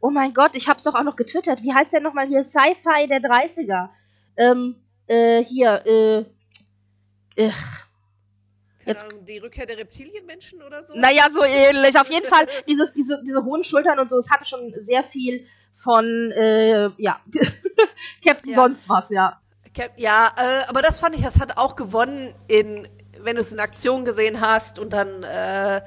[0.00, 1.62] oh mein Gott, ich hab's doch auch noch getwittert.
[1.62, 2.44] Wie heißt der nochmal hier?
[2.44, 3.88] Sci-Fi der 30er.
[4.36, 6.24] Ähm, äh, hier, äh,
[7.36, 7.54] Keine
[8.84, 10.94] Jetzt- Ahnung, die Rückkehr der Reptilienmenschen oder so?
[10.98, 11.98] naja, so ähnlich.
[11.98, 15.46] Auf jeden Fall, dieses, diese, diese hohen Schultern und so, es hatte schon sehr viel
[15.74, 17.20] von, äh, ja,
[18.24, 18.56] Captain Ja.
[18.56, 19.40] sonst was, ja.
[19.74, 22.88] Cap- Ja, äh, aber das fand ich, das hat auch gewonnen in,
[23.20, 25.82] wenn du es in Aktion gesehen hast und dann äh,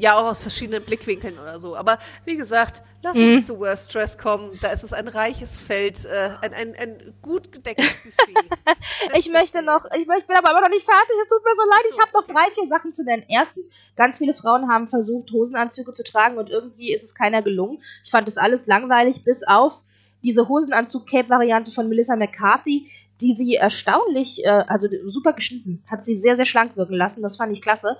[0.00, 1.76] ja auch aus verschiedenen Blickwinkeln oder so.
[1.76, 3.34] Aber wie gesagt, lass Mhm.
[3.34, 4.58] uns zu Worst Dress kommen.
[4.60, 8.34] Da ist es ein reiches Feld, äh, ein, ein, ein gut gedecktes Buffet.
[9.16, 11.62] Ich möchte noch, ich, ich bin aber immer noch nicht fertig, es tut mir so
[11.68, 13.24] leid, so, ich habe noch drei, vier Sachen zu nennen.
[13.28, 17.82] Erstens, ganz viele Frauen haben versucht, Hosenanzüge zu tragen und irgendwie ist es keiner gelungen.
[18.04, 19.80] Ich fand das alles langweilig, bis auf
[20.22, 26.36] diese Hosenanzug-Cape-Variante von Melissa McCarthy, die sie erstaunlich, äh, also super geschnitten, hat sie sehr,
[26.36, 27.96] sehr schlank wirken lassen, das fand ich klasse.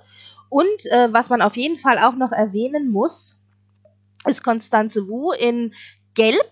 [0.51, 3.39] Und äh, was man auf jeden Fall auch noch erwähnen muss,
[4.27, 5.73] ist Constanze Wu in
[6.13, 6.51] Gelb.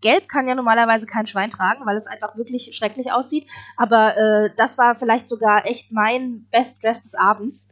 [0.00, 3.46] Gelb kann ja normalerweise kein Schwein tragen, weil es einfach wirklich schrecklich aussieht.
[3.76, 7.68] Aber äh, das war vielleicht sogar echt mein Best Dress des Abends.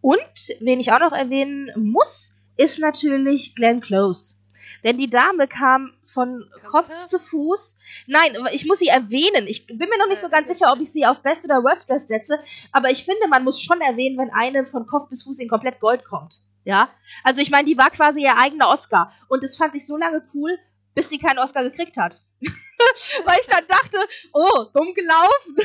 [0.00, 4.36] Und wen ich auch noch erwähnen muss, ist natürlich Glenn Close.
[4.84, 7.76] Denn die Dame kam von Kopf zu Fuß.
[8.06, 9.46] Nein, ich muss sie erwähnen.
[9.46, 11.88] Ich bin mir noch nicht so ganz sicher, ob ich sie auf Best oder Worst
[11.88, 12.38] Dress setze.
[12.72, 15.80] Aber ich finde, man muss schon erwähnen, wenn eine von Kopf bis Fuß in komplett
[15.80, 16.42] Gold kommt.
[16.64, 16.90] Ja?
[17.22, 19.12] Also ich meine, die war quasi ihr eigener Oscar.
[19.28, 20.58] Und das fand ich so lange cool,
[20.94, 22.20] bis sie keinen Oscar gekriegt hat.
[22.40, 23.98] Weil ich dann dachte,
[24.32, 25.56] oh, dumm gelaufen.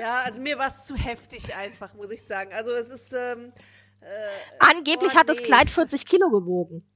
[0.00, 2.52] ja, also mir war es zu heftig einfach, muss ich sagen.
[2.52, 3.12] Also es ist.
[3.12, 3.52] Ähm,
[4.00, 4.06] äh,
[4.58, 5.44] Angeblich oh, hat das nee.
[5.44, 6.88] Kleid 40 Kilo gewogen.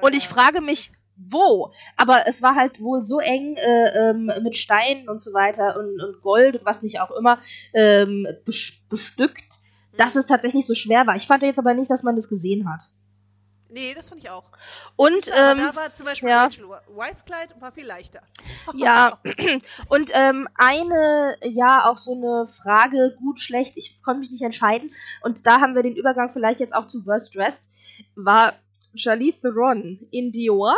[0.00, 0.30] Oh, Und ich ja.
[0.30, 1.72] frage mich, wo?
[1.96, 6.02] Aber es war halt wohl so eng äh, ähm, mit Steinen und so weiter und,
[6.02, 7.38] und Gold und was nicht auch immer
[7.72, 9.60] ähm, bes- bestückt,
[9.96, 10.20] dass Mhm.
[10.20, 11.14] es tatsächlich so schwer war.
[11.16, 12.80] Ich fand jetzt aber nicht, dass man das gesehen hat.
[13.70, 14.50] Nee, das fand ich auch.
[14.94, 16.44] Und aber ähm, da war zum Beispiel ja.
[16.44, 18.20] Rachel Weiss Kleid war viel leichter.
[18.74, 19.18] Ja,
[19.88, 24.90] und ähm, eine, ja, auch so eine Frage, gut, schlecht, ich konnte mich nicht entscheiden.
[25.22, 27.68] Und da haben wir den Übergang vielleicht jetzt auch zu Worst Dressed,
[28.16, 28.54] war
[28.96, 30.74] Charlize Theron in Dior.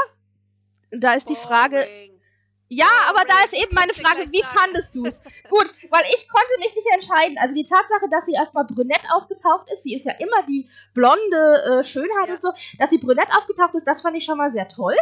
[0.91, 2.21] Da ist die Frage, Boring.
[2.69, 6.75] ja, aber da ist eben meine Frage, wie fandest du Gut, weil ich konnte mich
[6.75, 7.39] nicht entscheiden.
[7.39, 11.81] Also die Tatsache, dass sie erstmal brünett aufgetaucht ist, sie ist ja immer die blonde
[11.81, 12.35] äh, Schönheit Ja.
[12.35, 14.97] und so, dass sie brünett aufgetaucht ist, das fand ich schon mal sehr toll.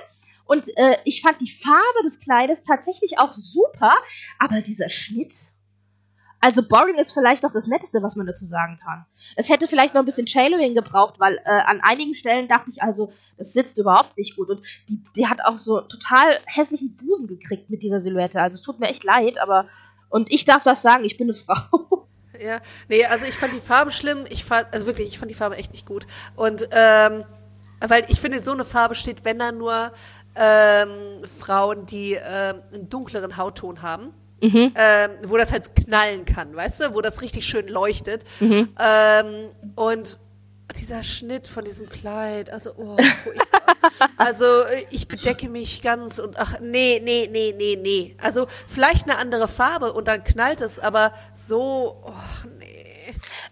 [0.46, 3.94] Und äh, ich fand die Farbe des Kleides tatsächlich auch super,
[4.38, 5.35] aber dieser Schnitt.
[6.44, 9.07] Also boring ist vielleicht noch das Netteste, was man dazu sagen kann.
[9.35, 12.83] Es hätte vielleicht noch ein bisschen Tailoring gebraucht, weil äh, an einigen Stellen dachte ich
[12.83, 14.50] also, das sitzt überhaupt nicht gut.
[14.50, 18.42] Und die, die hat auch so total hässlichen Busen gekriegt mit dieser Silhouette.
[18.42, 19.68] Also es tut mir echt leid, aber
[20.11, 22.09] und ich darf das sagen, ich bin eine Frau.
[22.38, 24.26] Ja, nee, also ich fand die Farbe schlimm.
[24.28, 26.07] Ich fand, also wirklich, ich fand die Farbe echt nicht gut.
[26.37, 27.24] Und ähm,
[27.80, 29.92] weil ich finde, so eine Farbe steht, wenn dann nur
[30.37, 34.12] ähm, Frauen, die ähm, einen dunkleren Hautton haben.
[34.44, 34.74] Mhm.
[34.76, 38.24] Ähm, wo das halt knallen kann, weißt du, wo das richtig schön leuchtet.
[38.40, 38.68] Mhm.
[38.78, 40.18] Ähm, und
[40.76, 42.96] dieser Schnitt von diesem Kleid, also oh,
[44.16, 48.16] also äh, ich bedecke mich ganz und ach nee, nee, nee, nee, nee.
[48.20, 52.85] Also vielleicht eine andere Farbe und dann knallt es, aber so, oh nee.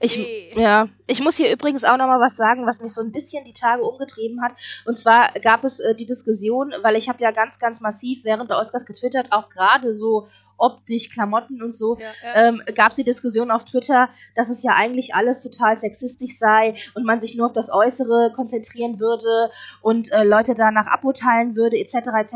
[0.01, 0.53] Ich, Nee.
[0.57, 3.45] ja, ich muss hier übrigens auch noch mal was sagen, was mich so ein bisschen
[3.45, 4.53] die Tage umgetrieben hat.
[4.85, 8.51] Und zwar gab es äh, die Diskussion, weil ich habe ja ganz, ganz massiv während
[8.51, 12.49] der Oscars getwittert, auch gerade so optisch, Klamotten und so, Ja, ja.
[12.49, 16.77] ähm, gab es die Diskussion auf Twitter, dass es ja eigentlich alles total sexistisch sei
[16.95, 21.79] und man sich nur auf das Äußere konzentrieren würde und äh, Leute danach aburteilen würde,
[21.79, 22.35] etc., etc.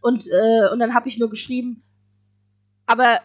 [0.00, 1.82] Und, äh, und dann habe ich nur geschrieben,
[2.86, 3.20] aber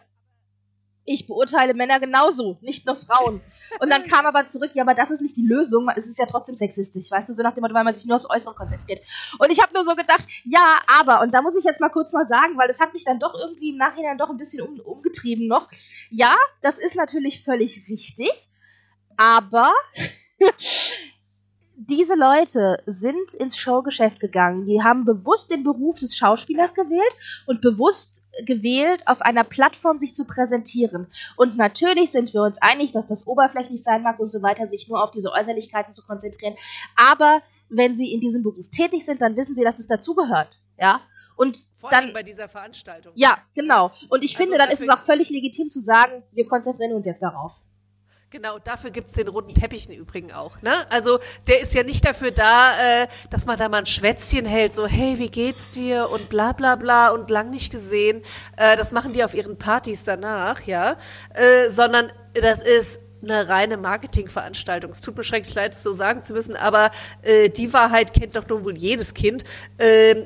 [1.04, 3.40] ich beurteile Männer genauso, nicht nur Frauen.
[3.80, 6.26] Und dann kam aber zurück, ja, aber das ist nicht die Lösung, es ist ja
[6.26, 9.02] trotzdem sexistisch, weißt du, so nach dem Motto, weil man sich nur aufs Äußere konzentriert.
[9.38, 12.12] Und ich habe nur so gedacht, ja, aber, und da muss ich jetzt mal kurz
[12.12, 14.80] mal sagen, weil das hat mich dann doch irgendwie im Nachhinein doch ein bisschen um,
[14.80, 15.68] umgetrieben noch.
[16.10, 18.48] Ja, das ist natürlich völlig richtig,
[19.16, 19.72] aber
[21.76, 24.66] diese Leute sind ins Showgeschäft gegangen.
[24.66, 27.14] Die haben bewusst den Beruf des Schauspielers gewählt
[27.46, 28.14] und bewusst
[28.46, 31.06] gewählt, auf einer Plattform sich zu präsentieren.
[31.36, 34.88] Und natürlich sind wir uns einig, dass das oberflächlich sein mag und so weiter, sich
[34.88, 36.56] nur auf diese Äußerlichkeiten zu konzentrieren.
[36.96, 40.58] Aber wenn sie in diesem Beruf tätig sind, dann wissen sie, dass es dazugehört.
[40.78, 41.00] Ja.
[41.36, 43.12] Und Vor allem dann, bei dieser Veranstaltung.
[43.16, 43.90] ja, genau.
[44.10, 47.06] Und ich Also finde, dann ist es auch völlig legitim zu sagen, wir konzentrieren uns
[47.06, 47.52] jetzt darauf.
[48.32, 50.62] Genau, dafür gibt's den roten Teppich im Übrigen auch.
[50.62, 50.72] Ne?
[50.88, 51.18] Also
[51.48, 54.86] der ist ja nicht dafür da, äh, dass man da mal ein Schwätzchen hält, so
[54.86, 58.22] hey, wie geht's dir und bla bla bla und lang nicht gesehen.
[58.56, 60.96] Äh, das machen die auf ihren Partys danach, ja.
[61.34, 64.92] Äh, sondern das ist eine reine Marketingveranstaltung.
[64.92, 66.90] Es tut mir schrecklich leid, es so sagen zu müssen, aber
[67.20, 69.44] äh, die Wahrheit kennt doch nun wohl jedes Kind.
[69.78, 70.24] Ähm,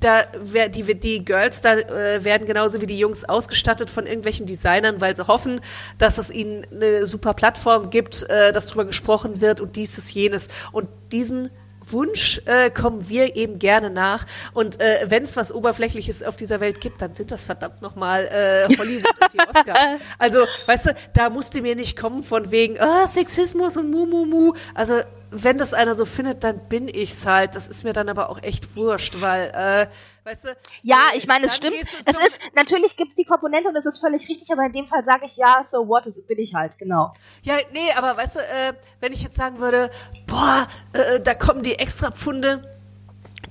[0.00, 0.24] da
[0.68, 5.16] die, die Girls da äh, werden genauso wie die Jungs ausgestattet von irgendwelchen Designern, weil
[5.16, 5.60] sie hoffen,
[5.98, 10.48] dass es ihnen eine super Plattform gibt, äh, dass drüber gesprochen wird und dieses, jenes.
[10.72, 11.50] Und diesen
[11.92, 14.24] Wunsch äh, kommen wir eben gerne nach.
[14.52, 18.26] Und äh, wenn es was Oberflächliches auf dieser Welt gibt, dann sind das verdammt nochmal
[18.26, 20.00] äh, Hollywood und die Oscars.
[20.18, 24.24] Also, weißt du, da musste mir nicht kommen von wegen ah, Sexismus und mu, mu,
[24.24, 24.52] mu.
[24.74, 27.54] Also, wenn das einer so findet, dann bin ich's halt.
[27.54, 29.86] Das ist mir dann aber auch echt wurscht, weil, äh,
[30.24, 30.48] weißt du.
[30.82, 31.76] Ja, äh, ich meine, es stimmt.
[31.76, 34.88] Es ist, natürlich gibt es die Komponente und es ist völlig richtig, aber in dem
[34.88, 37.12] Fall sage ich ja, so what, das bin ich halt, genau.
[37.42, 39.90] Ja, nee, aber weißt du, äh, wenn ich jetzt sagen würde,
[40.26, 42.62] boah, äh, da kommen die extra Pfunde,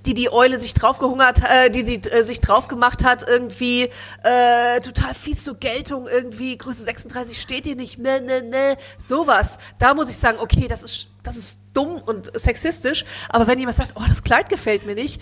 [0.05, 3.89] die die Eule sich draufgehungert, äh, die sie äh, sich drauf gemacht hat, irgendwie
[4.23, 9.57] äh, total fies zur Geltung, irgendwie Größe 36 steht hier nicht, ne, ne, ne, sowas.
[9.79, 13.77] Da muss ich sagen, okay, das ist das ist dumm und sexistisch, aber wenn jemand
[13.77, 15.21] sagt, oh, das Kleid gefällt mir nicht,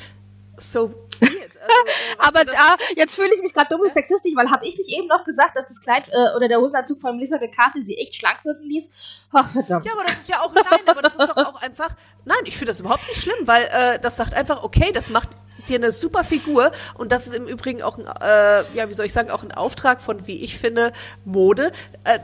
[0.57, 0.89] so
[1.19, 1.57] weird.
[1.57, 4.77] Also, äh, Aber da, jetzt fühle ich mich gerade dumm und sexistisch, weil habe ich
[4.77, 7.97] nicht eben noch gesagt, dass das Kleid äh, oder der Hosenanzug von Melissa McCarthy sie
[7.97, 8.89] echt schlank wirken ließ?
[9.31, 9.85] Ach, verdammt.
[9.85, 12.55] Ja, aber das ist ja auch, nein, aber das ist doch auch einfach, nein, ich
[12.55, 15.29] finde das überhaupt nicht schlimm, weil äh, das sagt einfach, okay, das macht
[15.67, 19.05] dir eine super Figur und das ist im Übrigen auch ein, äh, ja, wie soll
[19.05, 20.91] ich sagen, auch ein Auftrag von, wie ich finde,
[21.25, 21.71] Mode.
[22.03, 22.19] Äh,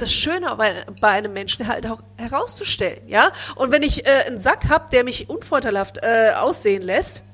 [0.00, 0.56] das Schöne
[1.00, 3.30] bei, einem Menschen halt auch herauszustellen, ja.
[3.56, 7.24] Und wenn ich äh, einen Sack hab, der mich unvorteilhaft äh, aussehen lässt,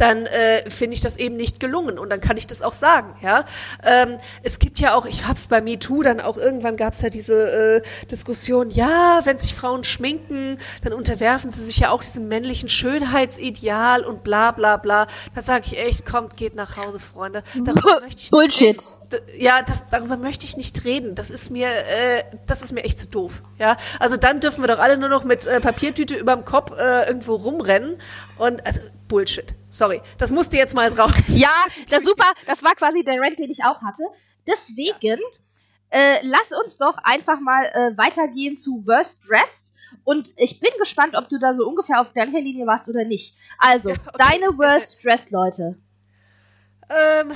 [0.00, 3.14] dann äh, finde ich das eben nicht gelungen und dann kann ich das auch sagen,
[3.22, 3.44] ja.
[3.84, 7.80] Ähm, es gibt ja auch, ich hab's bei MeToo, dann auch irgendwann gab's ja diese
[7.82, 12.68] äh, Diskussion, ja, wenn sich Frauen schminken, dann unterwerfen sie sich ja auch diesem männlichen
[12.68, 15.06] Schönheitsideal und bla bla bla.
[15.34, 17.42] Da sage ich echt, kommt, geht nach Hause, Freunde.
[17.64, 18.80] Darüber möchte ich Bullshit.
[19.38, 21.14] Ja, das, darüber möchte ich nicht reden.
[21.14, 23.42] Das ist mir, äh, das ist mir echt zu doof.
[23.58, 27.06] Ja, also dann dürfen wir doch alle nur noch mit äh, Papiertüte überm Kopf äh,
[27.06, 27.98] irgendwo rumrennen
[28.38, 29.54] und also Bullshit.
[29.68, 31.10] Sorry, das musste jetzt mal raus.
[31.36, 31.52] Ja,
[31.90, 32.32] das super.
[32.46, 34.04] Das war quasi der Rant, den ich auch hatte.
[34.46, 35.20] Deswegen
[35.90, 39.74] äh, lass uns doch einfach mal äh, weitergehen zu Worst Dressed.
[40.04, 43.34] Und ich bin gespannt, ob du da so ungefähr auf der Linie warst oder nicht.
[43.58, 44.16] Also, ja, okay.
[44.18, 45.76] deine Worst Dressed Leute.
[46.88, 47.32] Ähm,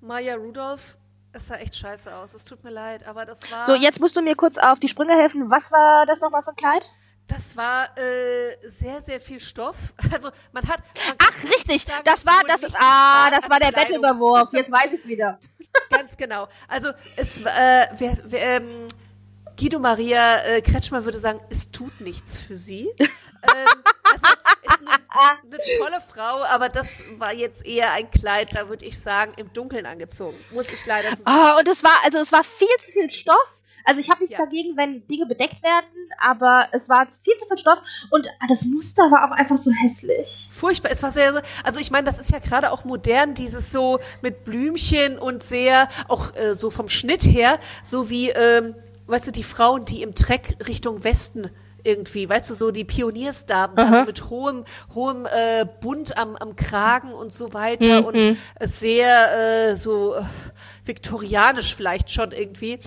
[0.00, 0.96] Maya Rudolph.
[1.32, 2.34] Es sah echt scheiße aus.
[2.34, 3.64] Es tut mir leid, aber das war.
[3.66, 5.50] So, jetzt musst du mir kurz auf die Sprünge helfen.
[5.50, 6.84] Was war das nochmal für ein Kleid?
[7.28, 9.94] Das war äh, sehr, sehr viel Stoff.
[10.12, 10.82] Also man hat.
[11.06, 11.84] Man Ach, richtig.
[11.84, 12.62] Sagen, das war das.
[12.62, 14.48] Ist, ah, das war der Bettüberwurf.
[14.52, 15.38] Jetzt weiß ich es wieder.
[15.90, 16.48] Ganz genau.
[16.66, 18.86] Also es äh, wer, wer, ähm,
[19.58, 22.88] Guido Maria äh, Kretschmer würde sagen, es tut nichts für sie.
[22.98, 23.08] ähm,
[24.04, 24.26] also
[24.62, 28.98] ist eine, eine tolle Frau, aber das war jetzt eher ein Kleid, da würde ich
[28.98, 30.38] sagen, im Dunkeln angezogen.
[30.52, 31.22] Muss ich leider sagen.
[31.26, 33.57] Oh, und es war, also es war viel zu viel Stoff.
[33.88, 34.44] Also ich habe nichts ja.
[34.44, 35.86] dagegen, wenn Dinge bedeckt werden,
[36.20, 37.78] aber es war viel zu viel Stoff
[38.10, 40.46] und das Muster war auch einfach so hässlich.
[40.50, 43.98] Furchtbar, es war sehr, also ich meine, das ist ja gerade auch modern, dieses so
[44.20, 48.74] mit Blümchen und sehr, auch äh, so vom Schnitt her, so wie, ähm,
[49.06, 51.50] weißt du, die Frauen, die im Treck Richtung Westen
[51.82, 57.10] irgendwie, weißt du, so die Pioniersdamen, also mit hohem, hohem äh, Bund am, am Kragen
[57.10, 58.06] und so weiter mhm.
[58.06, 60.22] und sehr äh, so äh,
[60.84, 62.80] viktorianisch vielleicht schon irgendwie.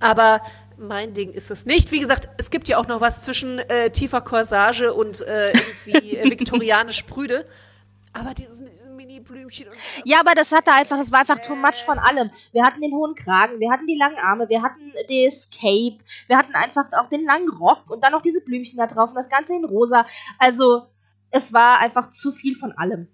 [0.00, 0.40] Aber
[0.76, 1.90] mein Ding ist es nicht.
[1.92, 6.16] Wie gesagt, es gibt ja auch noch was zwischen äh, tiefer Corsage und äh, irgendwie
[6.16, 7.46] äh, viktorianisch prüde.
[8.12, 10.02] Aber dieses mit diesen Mini-Blümchen und so.
[10.04, 12.30] Ja, aber das hatte einfach, es war einfach too much von allem.
[12.52, 16.36] Wir hatten den hohen Kragen, wir hatten die langen Arme, wir hatten das Cape, wir
[16.36, 19.28] hatten einfach auch den langen Rock und dann noch diese Blümchen da drauf und das
[19.28, 20.06] Ganze in rosa.
[20.38, 20.86] Also,
[21.30, 23.08] es war einfach zu viel von allem.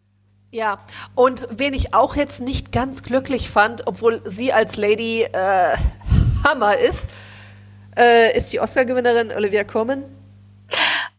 [0.53, 0.79] Ja,
[1.16, 5.77] und wen ich auch jetzt nicht ganz glücklich fand, obwohl sie als Lady äh,
[6.44, 7.11] Hammer ist,
[7.96, 10.04] äh, ist die Oscar-Gewinnerin Olivia Colman.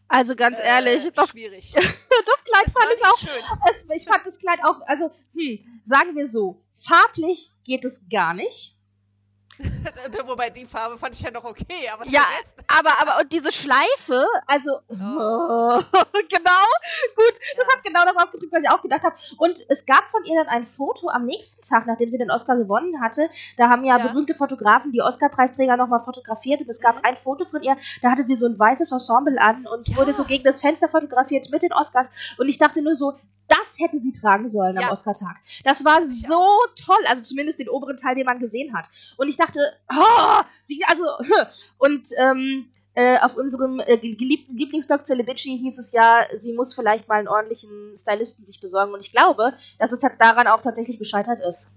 [0.08, 1.72] Also ganz ehrlich, äh, das, schwierig.
[1.74, 3.60] das Kleid fand ich auch.
[3.70, 8.34] Es, ich fand das Kleid auch, also hm, sagen wir so, farblich geht es gar
[8.34, 8.75] nicht.
[10.26, 12.24] Wobei die Farbe fand ich ja noch okay, aber ja,
[12.68, 14.94] aber aber und diese Schleife, also oh.
[16.28, 16.66] genau,
[17.14, 17.56] gut, ja.
[17.56, 19.16] das hat genau das ausgedrückt, was ich auch gedacht habe.
[19.38, 22.56] Und es gab von ihr dann ein Foto am nächsten Tag, nachdem sie den Oscar
[22.56, 23.28] gewonnen hatte.
[23.56, 24.06] Da haben ja, ja.
[24.06, 27.04] berühmte Fotografen die Oscar-Preisträger nochmal fotografiert und es gab mhm.
[27.04, 29.96] ein Foto von ihr, da hatte sie so ein weißes Ensemble an und ja.
[29.96, 32.08] wurde so gegen das Fenster fotografiert mit den Oscars.
[32.38, 33.14] Und ich dachte nur so,
[33.48, 35.36] das hätte sie tragen sollen am Oscar-Tag.
[35.64, 38.86] Das war so toll, also zumindest den oberen Teil, den man gesehen hat.
[39.16, 41.04] Und ich dachte, oh, sie, also,
[41.78, 47.08] und ähm, äh, auf unserem äh, geliebten Lieblingsblog Celebici hieß es ja, sie muss vielleicht
[47.08, 48.94] mal einen ordentlichen Stylisten sich besorgen.
[48.94, 51.68] Und ich glaube, dass es daran auch tatsächlich gescheitert ist.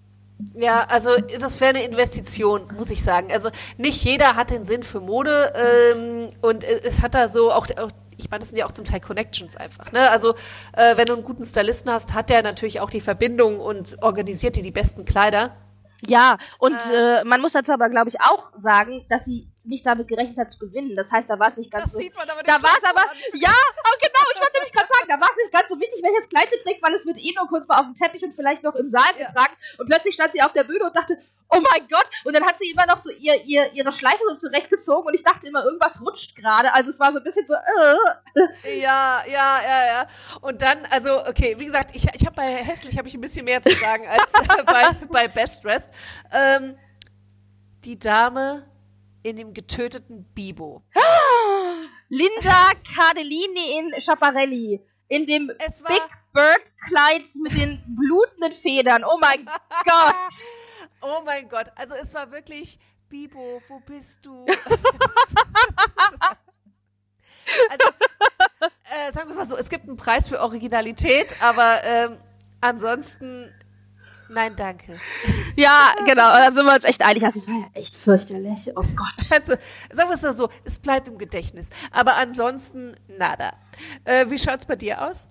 [0.54, 3.30] Ja, also das wäre eine Investition, muss ich sagen.
[3.32, 7.68] Also nicht jeder hat den Sinn für Mode ähm, und es hat da so auch,
[7.78, 9.92] auch ich meine, das sind ja auch zum Teil Connections einfach.
[9.92, 10.10] Ne?
[10.12, 10.36] Also
[10.74, 14.56] äh, wenn du einen guten Stylisten hast, hat der natürlich auch die Verbindung und organisiert
[14.56, 15.56] dir die besten Kleider.
[16.02, 19.86] Ja, und äh, äh man muss dazu aber, glaube ich, auch sagen, dass sie nicht
[19.86, 20.96] damit gerechnet hat zu gewinnen.
[20.96, 22.00] Das heißt, da war es nicht ganz das so.
[22.00, 23.02] Sieht man aber da war es aber,
[23.34, 26.02] ja, oh, genau, ich wollte nämlich gerade sagen, da war es nicht ganz so wichtig,
[26.02, 28.34] welches Kleid sie trägt, weil es wird eh nur kurz mal auf dem Teppich und
[28.34, 29.28] vielleicht noch im Saal ja.
[29.28, 29.54] getragen.
[29.78, 32.10] Und plötzlich stand sie auf der Bühne und dachte, oh mein Gott.
[32.26, 35.24] Und dann hat sie immer noch so ihr, ihr, ihre Schleife so zurechtgezogen und ich
[35.24, 36.74] dachte immer, irgendwas rutscht gerade.
[36.74, 37.54] Also es war so ein bisschen so.
[37.54, 38.80] Äh.
[38.80, 40.08] Ja, ja, ja, ja.
[40.42, 43.46] Und dann, also, okay, wie gesagt, ich, ich habe bei Hässlich habe ich ein bisschen
[43.46, 44.32] mehr zu sagen als
[44.66, 45.92] bei, bei Best Dressed.
[46.32, 46.78] Ähm,
[47.86, 48.66] die Dame
[49.24, 50.84] in dem getöteten Bibo.
[52.10, 54.82] Linda Cardellini in Schiaparelli.
[55.08, 59.04] In dem Big Bird Kleid mit den blutenden Federn.
[59.04, 59.46] Oh mein
[59.84, 60.16] Gott.
[61.02, 64.46] Oh mein Gott, also es war wirklich, Bibo, wo bist du?
[67.70, 67.88] also,
[68.84, 72.18] äh, sagen wir mal so, es gibt einen Preis für Originalität, aber ähm,
[72.60, 73.50] ansonsten,
[74.28, 75.00] nein, danke.
[75.56, 77.24] Ja, genau, da sind wir uns echt einig.
[77.24, 78.72] Also, es war ja echt fürchterlich.
[78.76, 79.32] Oh Gott.
[79.32, 79.54] Also,
[79.92, 81.70] sagen wir es mal so, es bleibt im Gedächtnis.
[81.92, 83.54] Aber ansonsten, nada.
[84.04, 85.30] Äh, wie schaut's bei dir aus?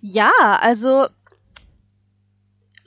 [0.00, 0.30] Ja,
[0.60, 1.08] also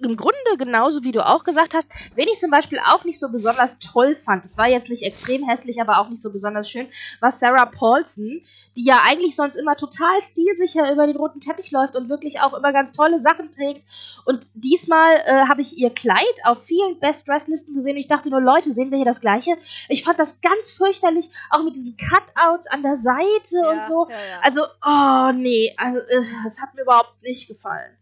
[0.02, 3.30] im Grunde genauso wie du auch gesagt hast, wen ich zum Beispiel auch nicht so
[3.30, 6.88] besonders toll fand, das war jetzt nicht extrem hässlich, aber auch nicht so besonders schön,
[7.20, 8.42] war Sarah Paulson,
[8.76, 12.54] die ja eigentlich sonst immer total stilsicher über den roten Teppich läuft und wirklich auch
[12.54, 13.84] immer ganz tolle Sachen trägt.
[14.26, 18.08] Und diesmal äh, habe ich ihr Kleid auf vielen Best Dress Listen gesehen und ich
[18.08, 19.58] dachte nur, Leute, sehen wir hier das Gleiche?
[19.90, 24.08] Ich fand das ganz fürchterlich, auch mit diesen Cutouts an der Seite ja, und so.
[24.10, 24.40] Ja, ja.
[24.44, 27.99] Also, oh nee, also äh, das hat mir überhaupt nicht gefallen.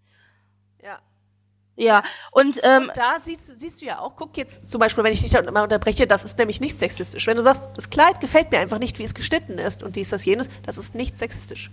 [1.77, 2.03] Ja.
[2.31, 5.21] Und, ähm, und da siehst, siehst du ja auch, guck jetzt zum Beispiel, wenn ich
[5.21, 7.25] dich da mal unterbreche, das ist nämlich nicht sexistisch.
[7.27, 10.09] Wenn du sagst, das Kleid gefällt mir einfach nicht, wie es geschnitten ist und dies,
[10.09, 11.71] das, jenes, das ist nicht sexistisch.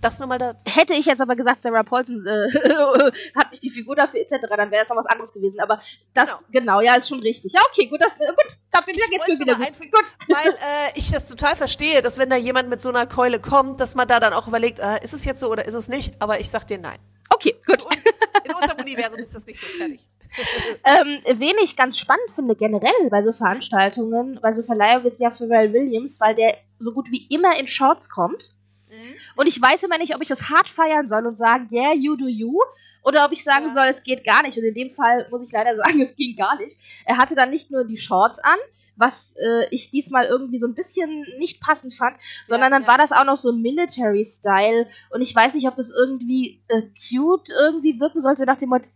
[0.00, 0.64] Das nur mal dazu.
[0.72, 2.48] Hätte ich jetzt aber gesagt, Sarah Paulson äh,
[3.36, 5.60] hat nicht die Figur dafür etc., dann wäre es noch was anderes gewesen.
[5.60, 5.82] Aber
[6.14, 7.52] das, genau, genau ja, ist schon richtig.
[7.52, 9.66] Ja, okay, gut, das, äh, gut, da bin ich jetzt mir wieder gut.
[9.66, 10.04] gut.
[10.28, 13.80] Weil äh, ich das total verstehe, dass wenn da jemand mit so einer Keule kommt,
[13.80, 16.14] dass man da dann auch überlegt, äh, ist es jetzt so oder ist es nicht?
[16.20, 16.98] Aber ich sag dir nein.
[17.30, 17.84] Okay, gut.
[17.84, 18.04] Uns,
[18.44, 20.00] in unserem Universum ist das nicht so fertig.
[20.84, 25.30] ähm, wen ich ganz spannend finde, generell bei so Veranstaltungen, bei so Verleihungen ist ja
[25.30, 28.52] Pharrell Williams, weil der so gut wie immer in Shorts kommt.
[28.90, 29.14] Mhm.
[29.36, 32.16] Und ich weiß immer nicht, ob ich das hart feiern soll und sagen, yeah, you
[32.16, 32.58] do you,
[33.02, 33.74] oder ob ich sagen ja.
[33.74, 34.58] soll, es geht gar nicht.
[34.58, 36.76] Und in dem Fall muss ich leider sagen, es ging gar nicht.
[37.04, 38.58] Er hatte dann nicht nur die Shorts an,
[38.98, 42.88] was äh, ich diesmal irgendwie so ein bisschen nicht passend fand, sondern ja, dann ja.
[42.88, 47.50] war das auch noch so Military-Style und ich weiß nicht, ob das irgendwie äh, cute
[47.50, 48.88] irgendwie wirken sollte nach dem Motto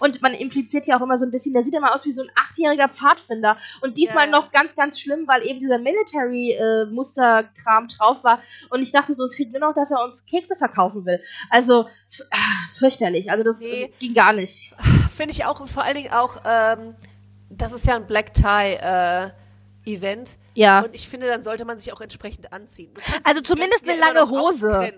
[0.00, 2.22] und man impliziert ja auch immer so ein bisschen, der sieht immer aus wie so
[2.22, 4.30] ein achtjähriger Pfadfinder und diesmal ja.
[4.30, 9.24] noch ganz, ganz schlimm, weil eben dieser Military-Musterkram äh, drauf war und ich dachte so,
[9.24, 11.20] es fehlt nur noch, dass er uns Kekse verkaufen will.
[11.50, 11.86] Also
[12.30, 13.92] ah, fürchterlich, also das nee.
[13.98, 14.72] ging gar nicht.
[15.14, 16.94] Finde ich auch, vor allen Dingen auch ähm
[17.56, 19.30] das ist ja ein Black Tie äh,
[19.86, 20.38] Event.
[20.54, 20.80] Ja.
[20.82, 22.92] Und ich finde, dann sollte man sich auch entsprechend anziehen.
[23.24, 24.92] Also zumindest eine lange Hose.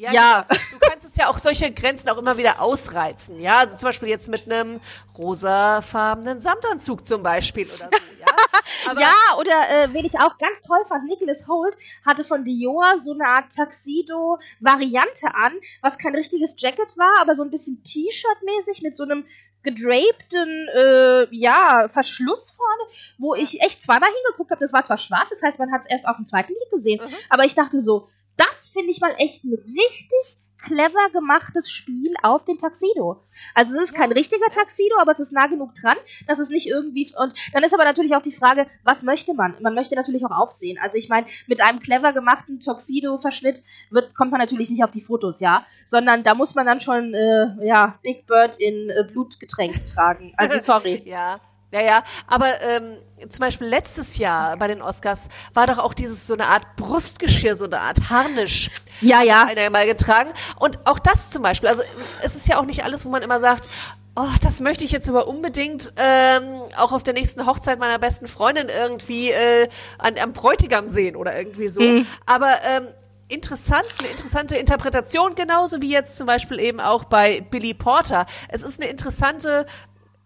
[0.00, 0.46] Ja, ja.
[0.48, 0.60] Genau.
[0.70, 3.38] Du kannst es ja auch solche Grenzen auch immer wieder ausreizen.
[3.38, 4.80] Ja, also zum Beispiel jetzt mit einem
[5.18, 7.98] rosafarbenen Samtanzug zum Beispiel oder so.
[8.18, 8.26] Ja,
[8.90, 12.96] Aber ja oder äh, wen ich auch ganz toll fand, Nicholas Holt hatte von Dior
[12.96, 15.52] so eine Art Tuxedo-Variante an,
[15.82, 19.26] was kein richtiges Jacket war, aber so ein bisschen T-Shirt-mäßig mit so einem
[19.62, 22.82] gedrapten äh, ja, Verschluss vorne,
[23.18, 24.60] wo ich echt zweimal hingeguckt habe.
[24.60, 27.00] Das war zwar schwarz, das heißt, man hat es erst auf dem zweiten Blick gesehen,
[27.02, 27.14] mhm.
[27.28, 32.44] aber ich dachte so, das finde ich mal echt ein richtig clever gemachtes Spiel auf
[32.44, 33.22] den Taxido.
[33.54, 35.96] Also es ist kein richtiger Taxido, aber es ist nah genug dran,
[36.26, 39.56] dass es nicht irgendwie und dann ist aber natürlich auch die Frage, was möchte man?
[39.60, 40.78] Man möchte natürlich auch aufsehen.
[40.80, 44.90] Also ich meine, mit einem clever gemachten Tuxedo Verschnitt wird kommt man natürlich nicht auf
[44.90, 49.04] die Fotos, ja, sondern da muss man dann schon äh, ja Big Bird in äh,
[49.04, 50.34] Blut getränkt tragen.
[50.36, 51.02] Also sorry.
[51.04, 51.40] ja.
[51.72, 52.96] Ja, ja, aber ähm,
[53.28, 57.54] zum Beispiel letztes Jahr bei den Oscars war doch auch dieses so eine Art Brustgeschirr,
[57.54, 58.70] so eine Art Harnisch.
[59.00, 59.44] Ja, ja.
[59.44, 60.30] Einer mal getragen.
[60.58, 61.82] Und auch das zum Beispiel, also
[62.22, 63.68] es ist ja auch nicht alles, wo man immer sagt,
[64.16, 68.26] oh, das möchte ich jetzt aber unbedingt ähm, auch auf der nächsten Hochzeit meiner besten
[68.26, 69.68] Freundin irgendwie äh,
[69.98, 71.80] an, am Bräutigam sehen oder irgendwie so.
[71.80, 72.06] Mhm.
[72.26, 72.88] Aber ähm,
[73.28, 78.26] interessant, eine interessante Interpretation, genauso wie jetzt zum Beispiel eben auch bei Billy Porter.
[78.48, 79.66] Es ist eine interessante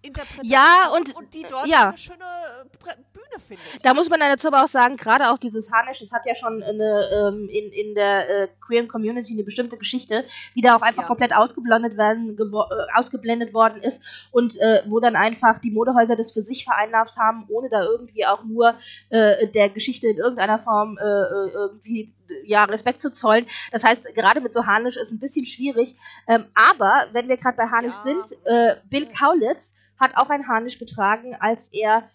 [0.05, 1.89] Interpretation ja, und, und die dort ja.
[1.89, 3.65] eine schöne äh, Bühne findet.
[3.85, 6.63] Da muss man dazu aber auch sagen, gerade auch dieses Harnisch, das hat ja schon
[6.63, 10.25] eine, ähm, in, in der äh, queeren Community eine bestimmte Geschichte,
[10.55, 11.09] die da auch einfach ja.
[11.09, 16.33] komplett ausgeblendet werden, äh, ausgeblendet worden ist und äh, wo dann einfach die Modehäuser das
[16.33, 18.75] für sich vereinnahmt haben, ohne da irgendwie auch nur
[19.09, 22.13] äh, der Geschichte in irgendeiner Form irgendwie
[22.45, 23.47] ja, Respekt zu zollen.
[23.73, 25.97] Das heißt, gerade mit so Harnisch ist ein bisschen schwierig.
[26.27, 28.23] Ähm, aber wenn wir gerade bei Harnisch ja.
[28.23, 29.75] sind, äh, Bill Kaulitz
[30.05, 32.09] hat auch ein Harnisch getragen, als er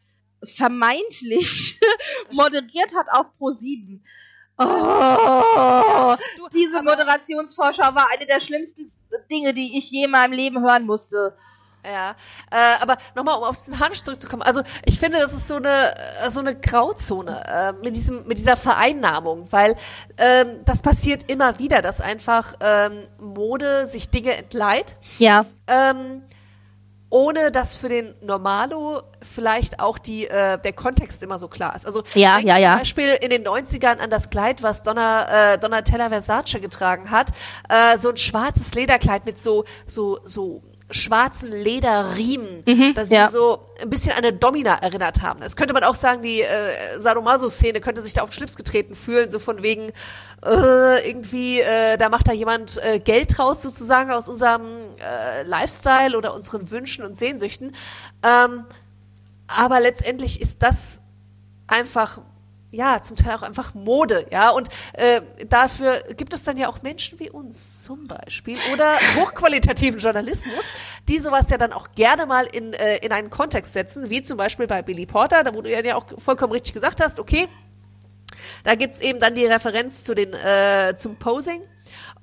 [0.44, 1.80] vermeintlich
[2.32, 4.00] moderiert hat auf Pro7.
[4.58, 8.92] Oh, ja, du, diese Moderationsvorschau war eine der schlimmsten
[9.32, 11.34] Dinge, die ich je in meinem Leben hören musste.
[11.86, 12.12] Ja,
[12.52, 14.42] äh, aber nochmal, um auf diesen Harnisch zurückzukommen.
[14.42, 18.38] Also ich finde, das ist so eine äh, so eine Grauzone äh, mit diesem mit
[18.38, 19.78] dieser Vereinnahmung, weil
[20.18, 24.98] ähm, das passiert immer wieder, dass einfach ähm, Mode sich Dinge entleiht.
[25.20, 25.46] Ja.
[25.68, 26.24] Ähm,
[27.10, 31.86] ohne dass für den Normalo vielleicht auch die, äh, der Kontext immer so klar ist.
[31.86, 32.72] Also ja, ja, ja.
[32.74, 37.32] zum Beispiel in den 90ern an das Kleid, was Donna, äh, Donatella Versace getragen hat,
[37.68, 40.62] äh, so ein schwarzes Lederkleid mit so, so, so
[40.92, 43.28] schwarzen Lederriemen, mhm, dass ja.
[43.28, 45.40] sie so ein bisschen an eine Domina erinnert haben.
[45.40, 46.48] Das könnte man auch sagen, die äh,
[46.98, 49.92] Sadomaso-Szene könnte sich da auf den Schlips getreten fühlen, so von wegen
[50.46, 54.64] äh, irgendwie, äh, da macht da jemand äh, Geld draus sozusagen aus unserem
[55.00, 57.76] äh, Lifestyle oder unseren Wünschen und Sehnsüchten.
[58.24, 58.66] Ähm,
[59.48, 61.02] aber letztendlich ist das
[61.68, 62.20] einfach
[62.72, 64.52] ja, zum Teil auch einfach Mode, ja.
[64.52, 70.00] Und äh, dafür gibt es dann ja auch Menschen wie uns zum Beispiel oder hochqualitativen
[70.00, 70.66] Journalismus,
[71.08, 74.38] die sowas ja dann auch gerne mal in, äh, in einen Kontext setzen, wie zum
[74.38, 77.48] Beispiel bei Billy Porter, da wo du ja auch vollkommen richtig gesagt hast, okay,
[78.64, 81.62] da gibt's eben dann die Referenz zu den, äh, zum Posing.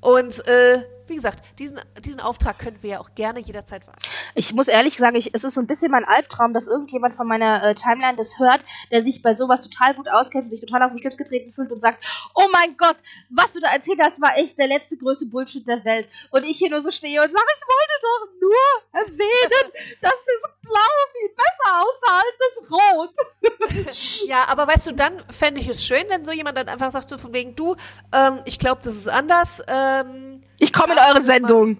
[0.01, 4.01] Und äh, wie gesagt, diesen, diesen Auftrag können wir ja auch gerne jederzeit warten.
[4.35, 7.27] Ich muss ehrlich sagen, ich, es ist so ein bisschen mein Albtraum, dass irgendjemand von
[7.27, 10.91] meiner äh, Timeline das hört, der sich bei sowas total gut auskennt, sich total auf
[10.91, 12.05] den Schlips getreten fühlt und sagt,
[12.35, 12.97] oh mein Gott,
[13.31, 16.09] was du da erzählt hast, war echt der letzte größte Bullshit der Welt.
[16.31, 20.53] Und ich hier nur so stehe und sage, ich wollte doch nur erwähnen, dass das
[20.63, 24.27] Blau viel besser aussah als das Rot.
[24.29, 27.11] ja, aber weißt du, dann fände ich es schön, wenn so jemand dann einfach sagt,
[27.11, 27.77] so von wegen, du,
[28.13, 30.26] ähm, ich glaube, das ist anders, ähm,
[30.59, 31.79] ich komme in eure Sendung.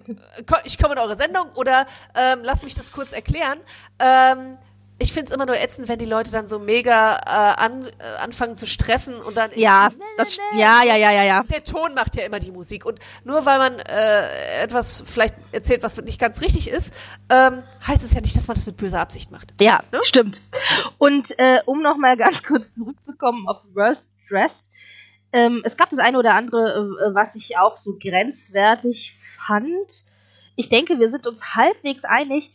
[0.63, 3.59] Ich komme in eure Sendung oder ähm, lass mich das kurz erklären.
[3.99, 4.57] Ähm,
[4.99, 8.23] ich finde es immer nur ätzend, wenn die Leute dann so mega äh, an, äh,
[8.23, 11.43] anfangen zu stressen und dann ja, das, ja, ja, ja, ja, ja.
[11.43, 15.83] Der Ton macht ja immer die Musik und nur weil man äh, etwas vielleicht erzählt,
[15.83, 16.95] was nicht ganz richtig ist,
[17.29, 19.53] ähm, heißt es ja nicht, dass man das mit böser Absicht macht.
[19.61, 19.99] Ja, ne?
[20.01, 20.41] stimmt.
[20.97, 24.63] Und äh, um noch mal ganz kurz zurückzukommen auf Worst Dressed,
[25.37, 30.03] ähm, es gab das eine oder andere, äh, was ich auch so grenzwertig fand.
[30.55, 32.51] Ich denke, wir sind uns halbwegs einig.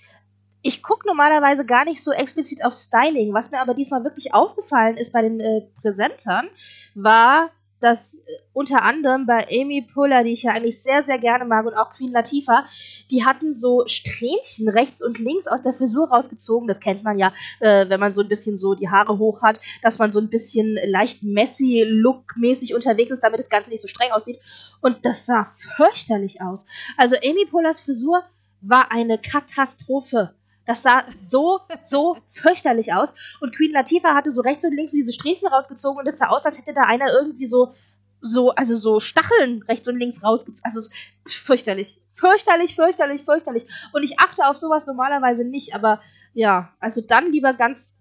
[0.62, 3.32] Ich gucke normalerweise gar nicht so explizit auf Styling.
[3.32, 6.48] Was mir aber diesmal wirklich aufgefallen ist bei den äh, Präsentern,
[6.94, 7.50] war
[7.82, 8.18] dass äh,
[8.52, 11.90] unter anderem bei Amy Puller, die ich ja eigentlich sehr, sehr gerne mag, und auch
[11.90, 12.64] Queen Latifah,
[13.10, 16.68] die hatten so Strähnchen rechts und links aus der Frisur rausgezogen.
[16.68, 19.60] Das kennt man ja, äh, wenn man so ein bisschen so die Haare hoch hat,
[19.82, 23.88] dass man so ein bisschen leicht messy, look-mäßig unterwegs ist, damit das Ganze nicht so
[23.88, 24.38] streng aussieht.
[24.80, 25.44] Und das sah
[25.76, 26.64] fürchterlich aus.
[26.96, 28.22] Also Amy Pullers Frisur
[28.60, 30.34] war eine Katastrophe.
[30.66, 33.14] Das sah so, so fürchterlich aus.
[33.40, 36.28] Und Queen Latifah hatte so rechts und links so diese Strähnchen rausgezogen und es sah
[36.28, 37.74] aus, als hätte da einer irgendwie so,
[38.20, 40.62] so, also so Stacheln rechts und links rausgezogen.
[40.64, 40.88] Also
[41.26, 42.00] fürchterlich.
[42.14, 43.66] Fürchterlich, fürchterlich, fürchterlich.
[43.92, 46.00] Und ich achte auf sowas normalerweise nicht, aber
[46.34, 47.96] ja, also dann lieber ganz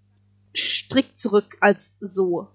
[0.56, 2.48] strikt zurück als so.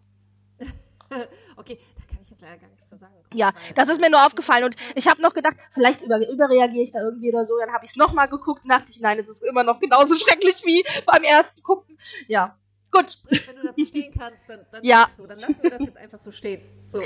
[1.57, 3.13] okay, da kann ich jetzt leider gar nichts zu sagen.
[3.33, 6.91] Ja, das ist mir nur aufgefallen und ich habe noch gedacht, vielleicht über, überreagiere ich
[6.91, 7.57] da irgendwie oder so.
[7.59, 10.15] Dann habe ich es nochmal geguckt und dachte ich, nein, es ist immer noch genauso
[10.17, 11.97] schrecklich wie beim ersten Gucken.
[12.27, 12.55] Ja,
[12.91, 13.17] gut.
[13.29, 15.07] Wenn du dazu stehen kannst, dann, dann ja.
[15.15, 15.27] so.
[15.27, 16.61] Dann lassen wir das jetzt einfach so stehen.
[16.85, 17.01] So.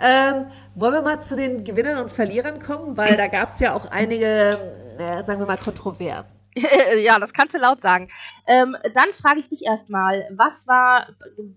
[0.00, 2.96] Ähm, wollen wir mal zu den Gewinnern und Verlierern kommen?
[2.96, 6.38] Weil da gab es ja auch einige, äh, sagen wir mal, Kontroversen.
[7.02, 8.08] ja, das kannst du laut sagen.
[8.46, 11.08] Ähm, dann frage ich dich erstmal, was war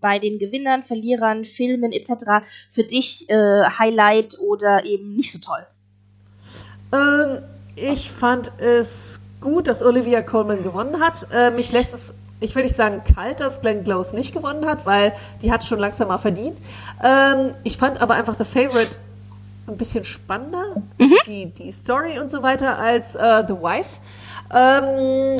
[0.01, 2.45] bei den Gewinnern, Verlierern, Filmen etc.
[2.69, 5.65] für dich äh, Highlight oder eben nicht so toll?
[6.93, 7.43] Ähm,
[7.75, 11.27] ich fand es gut, dass Olivia Colman gewonnen hat.
[11.31, 14.85] Äh, mich lässt es, ich will nicht sagen kalt, dass Glenn Close nicht gewonnen hat,
[14.85, 16.59] weil die hat es schon langsam mal verdient.
[17.03, 18.97] Ähm, ich fand aber einfach The Favorite
[19.67, 21.15] ein bisschen spannender, mhm.
[21.25, 23.99] die, die Story und so weiter, als äh, The Wife.
[24.53, 25.37] Ähm,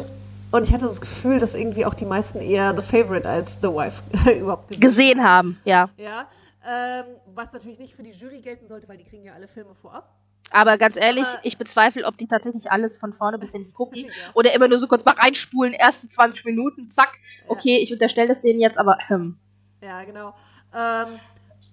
[0.52, 3.68] und ich hatte das Gefühl, dass irgendwie auch die meisten eher The Favorite als The
[3.68, 4.02] Wife
[4.40, 5.60] überhaupt gesehen, gesehen haben.
[5.66, 5.90] Ja.
[5.98, 6.28] Ja.
[6.66, 9.74] Ähm, was natürlich nicht für die Jury gelten sollte, weil die kriegen ja alle Filme
[9.76, 10.14] vorab.
[10.52, 13.98] Aber ganz ehrlich, Aber ich bezweifle, ob die tatsächlich alles von vorne bis hinten gucken.
[14.06, 14.32] Ja.
[14.34, 17.14] Oder immer nur so kurz mal reinspulen, erste 20 Minuten, zack.
[17.48, 17.84] Okay, ja.
[17.84, 18.98] ich unterstelle das denen jetzt, aber.
[19.08, 19.38] Hm.
[19.82, 20.34] Ja, genau.
[20.74, 21.20] Ähm,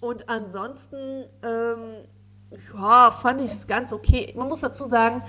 [0.01, 2.05] und ansonsten, ähm,
[2.75, 4.33] ja, fand ich es ganz okay.
[4.37, 5.23] Man muss dazu sagen,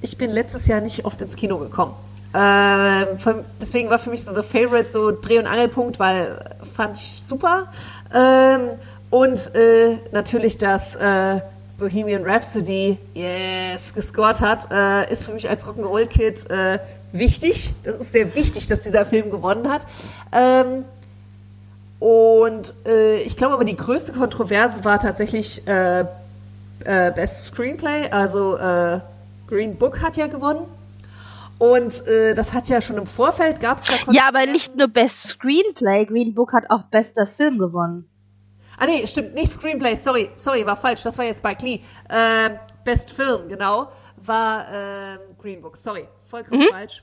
[0.00, 1.94] ich bin letztes Jahr nicht oft ins Kino gekommen.
[2.34, 6.38] Ähm, von, deswegen war für mich so The Favorite so Dreh- und Angelpunkt, weil
[6.74, 7.68] fand ich super.
[8.14, 8.70] Ähm,
[9.10, 11.40] und äh, natürlich, dass äh,
[11.78, 16.78] Bohemian Rhapsody yes gescored hat, äh, ist für mich als Rock'n'Roll-Kid äh,
[17.12, 17.74] wichtig.
[17.84, 19.82] Das ist sehr wichtig, dass dieser Film gewonnen hat.
[20.32, 20.84] Ähm,
[21.98, 28.56] und äh, ich glaube aber die größte Kontroverse war tatsächlich äh, äh, Best Screenplay, also
[28.56, 29.00] äh,
[29.48, 30.66] Green Book hat ja gewonnen.
[31.58, 34.86] Und äh, das hat ja schon im Vorfeld gab es da Ja, aber nicht nur
[34.86, 38.08] Best Screenplay, Green Book hat auch bester Film gewonnen.
[38.78, 41.80] Ah nee, stimmt, nicht Screenplay, sorry, sorry, war falsch, das war jetzt Spike Lee.
[42.08, 42.50] Äh,
[42.84, 43.88] Best Film, genau,
[44.18, 46.70] war äh, Green Book, sorry, vollkommen mhm.
[46.70, 47.02] falsch.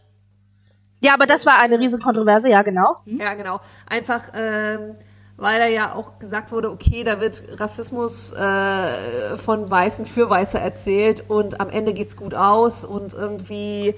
[1.04, 2.96] Ja, aber das war eine riesen Kontroverse, ja, genau.
[3.04, 3.20] Mhm.
[3.20, 3.60] Ja, genau.
[3.88, 4.96] Einfach, ähm,
[5.38, 10.60] weil da ja auch gesagt wurde, okay, da wird Rassismus äh, von Weißen für Weiße
[10.60, 13.96] erzählt und am Ende geht's gut aus und irgendwie,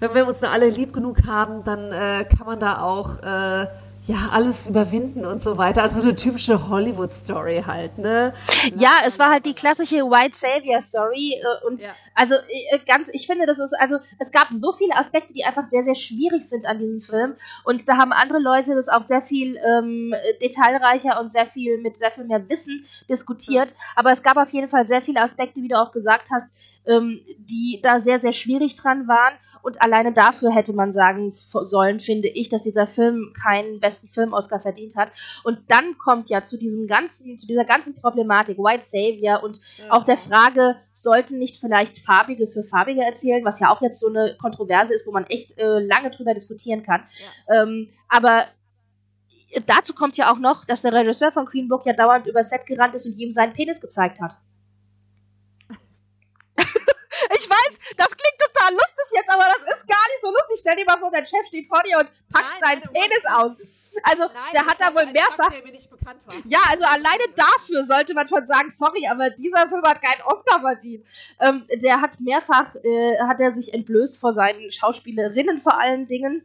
[0.00, 3.66] wenn wir uns da alle lieb genug haben, dann äh, kann man da auch äh,
[4.06, 5.82] ja, alles überwinden und so weiter.
[5.82, 8.34] Also eine typische Hollywood-Story halt, ne?
[8.74, 11.90] Ja, es war halt die klassische White Savior-Story äh, und ja.
[12.14, 15.66] also äh, ganz, ich finde, das ist, also es gab so viele Aspekte, die einfach
[15.66, 19.22] sehr, sehr schwierig sind an diesem Film und da haben andere Leute das auch sehr
[19.22, 24.36] viel ähm, detailreicher und sehr viel mit sehr viel mehr Wissen diskutiert, aber es gab
[24.36, 26.48] auf jeden Fall sehr viele Aspekte, wie du auch gesagt hast,
[26.86, 32.00] ähm, die da sehr, sehr schwierig dran waren und alleine dafür hätte man sagen sollen,
[32.00, 35.12] finde ich, dass dieser Film keinen besten Film-Oscar verdient hat.
[35.44, 39.90] Und dann kommt ja zu diesem ganzen, zu dieser ganzen Problematik White Savior und ja.
[39.90, 44.08] auch der Frage, sollten nicht vielleicht Farbige für Farbige erzählen, was ja auch jetzt so
[44.08, 47.02] eine Kontroverse ist, wo man echt äh, lange drüber diskutieren kann.
[47.48, 47.62] Ja.
[47.62, 48.46] Ähm, aber
[49.66, 52.66] dazu kommt ja auch noch, dass der Regisseur von Green Book ja dauernd über Set
[52.66, 54.32] gerannt ist und ihm seinen Penis gezeigt hat.
[57.42, 60.58] Ich weiß, das klingt total lustig jetzt, aber das ist gar nicht so lustig.
[60.60, 63.24] Stell dir mal vor, dein Chef steht vor dir und packt nein, seinen nein, Penis
[63.26, 63.52] aus.
[64.04, 65.52] Also, nein, der hat da wohl mehrfach.
[66.04, 70.22] Fakt, ja, also alleine dafür sollte man schon sagen, sorry, aber dieser Film hat keinen
[70.22, 71.04] Oscar verdient.
[71.40, 76.44] Ähm, der hat mehrfach, äh, hat er sich entblößt vor seinen Schauspielerinnen vor allen Dingen.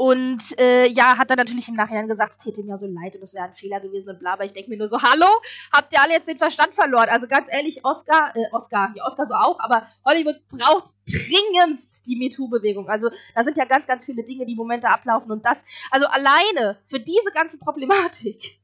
[0.00, 3.22] Und äh, ja, hat dann natürlich im Nachhinein gesagt, es täte mir so leid und
[3.22, 5.26] es wäre ein Fehler gewesen und bla, aber ich denke mir nur so, hallo,
[5.70, 7.10] habt ihr alle jetzt den Verstand verloren?
[7.10, 12.16] Also ganz ehrlich, Oscar, äh, Oscar, ja, Oscar so auch, aber Hollywood braucht dringendst die
[12.16, 12.88] MeToo-Bewegung.
[12.88, 15.66] Also da sind ja ganz, ganz viele Dinge, die im Moment da ablaufen und das,
[15.90, 18.58] also alleine für diese ganze Problematik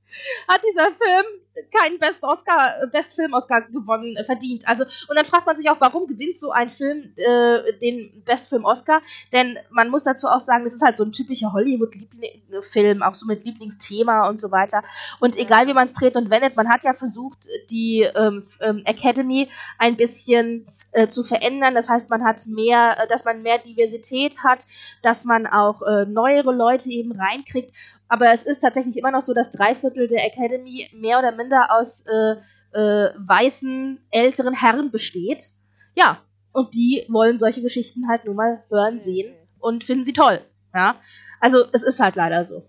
[0.49, 1.27] hat dieser Film
[1.73, 4.67] keinen Best Oscar, Best Film Oscar gewonnen, äh, verdient.
[4.69, 8.49] Also, und dann fragt man sich auch, warum gewinnt so ein Film äh, den Best
[8.49, 9.01] Film Oscar?
[9.33, 13.27] Denn man muss dazu auch sagen, das ist halt so ein typischer Hollywood-Film, auch so
[13.27, 14.83] mit Lieblingsthema und so weiter.
[15.21, 18.83] Und egal wie man es dreht und wendet, man hat ja versucht, die ähm, ähm,
[18.85, 19.49] Academy
[19.79, 21.75] ein bisschen äh, zu verändern.
[21.75, 24.67] Das heißt, man hat mehr, äh, dass man mehr Diversität hat,
[25.03, 27.73] dass man auch äh, neuere Leute eben reinkriegt.
[28.09, 31.46] Aber es ist tatsächlich immer noch so, dass drei Viertel der Academy mehr oder minder
[31.53, 32.37] aus äh,
[32.73, 35.51] äh, weißen, älteren Herren besteht.
[35.95, 36.19] Ja,
[36.53, 40.41] und die wollen solche Geschichten halt nur mal hören, sehen und finden sie toll.
[40.75, 40.97] Ja,
[41.41, 42.69] also es ist halt leider so.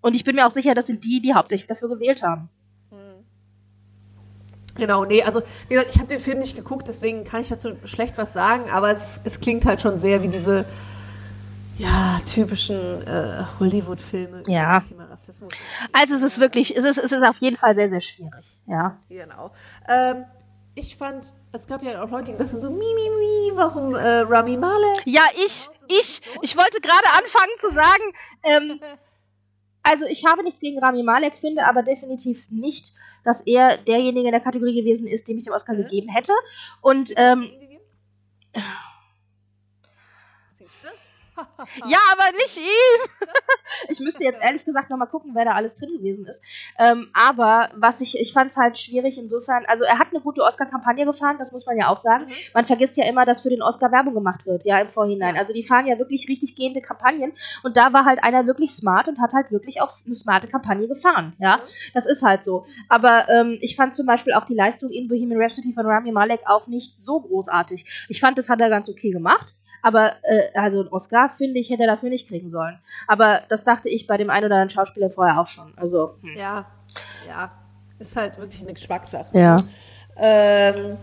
[0.00, 2.48] Und ich bin mir auch sicher, das sind die, die hauptsächlich dafür gewählt haben.
[2.90, 3.24] Hm.
[4.76, 7.76] Genau, nee, also wie gesagt, ich habe den Film nicht geguckt, deswegen kann ich dazu
[7.84, 10.64] schlecht was sagen, aber es, es klingt halt schon sehr wie diese
[11.78, 14.78] ja, typischen äh, Hollywood-Filme ja.
[14.78, 15.52] das Thema Rassismus.
[15.92, 18.98] Also es ist wirklich, es ist, es ist auf jeden Fall sehr, sehr schwierig, ja.
[19.08, 19.52] Genau.
[19.88, 20.24] Ähm,
[20.74, 23.94] ich fand, es gab ja auch Leute, die gesagt haben so, mi, mi, mi, warum
[23.94, 25.02] äh, Rami Malek?
[25.04, 28.12] Ja, ich, ich, ich wollte gerade anfangen zu sagen,
[28.42, 28.80] ähm,
[29.82, 32.92] also ich habe nichts gegen Rami Malek, finde aber definitiv nicht,
[33.24, 35.82] dass er derjenige in der Kategorie gewesen ist, dem ich den Oscar mhm.
[35.82, 36.32] gegeben hätte.
[36.80, 37.50] Und, ähm,
[41.86, 43.28] ja, aber nicht ihm.
[43.88, 46.42] ich müsste jetzt ehrlich gesagt nochmal gucken, wer da alles drin gewesen ist.
[46.78, 50.42] Ähm, aber was ich, ich fand es halt schwierig insofern, also er hat eine gute
[50.42, 52.26] Oscar-Kampagne gefahren, das muss man ja auch sagen.
[52.26, 52.32] Mhm.
[52.54, 55.34] Man vergisst ja immer, dass für den Oscar Werbung gemacht wird, ja, im Vorhinein.
[55.34, 55.40] Ja.
[55.40, 57.32] Also die fahren ja wirklich richtig gehende Kampagnen
[57.62, 60.88] und da war halt einer wirklich smart und hat halt wirklich auch eine smarte Kampagne
[60.88, 61.58] gefahren, ja.
[61.58, 61.60] Mhm.
[61.94, 62.66] Das ist halt so.
[62.88, 66.40] Aber ähm, ich fand zum Beispiel auch die Leistung in Bohemian Rhapsody von Rami Malek
[66.46, 68.06] auch nicht so großartig.
[68.08, 69.54] Ich fand, das hat er ganz okay gemacht.
[69.86, 72.76] Aber äh, also einen Oscar, finde ich, hätte er dafür nicht kriegen sollen.
[73.06, 75.72] Aber das dachte ich bei dem einen oder anderen Schauspieler vorher auch schon.
[75.76, 76.34] Also, hm.
[76.34, 76.66] Ja,
[77.28, 77.52] ja.
[78.00, 79.26] Ist halt wirklich eine Geschmackssache.
[79.38, 79.58] Ja.
[80.16, 80.96] Ähm,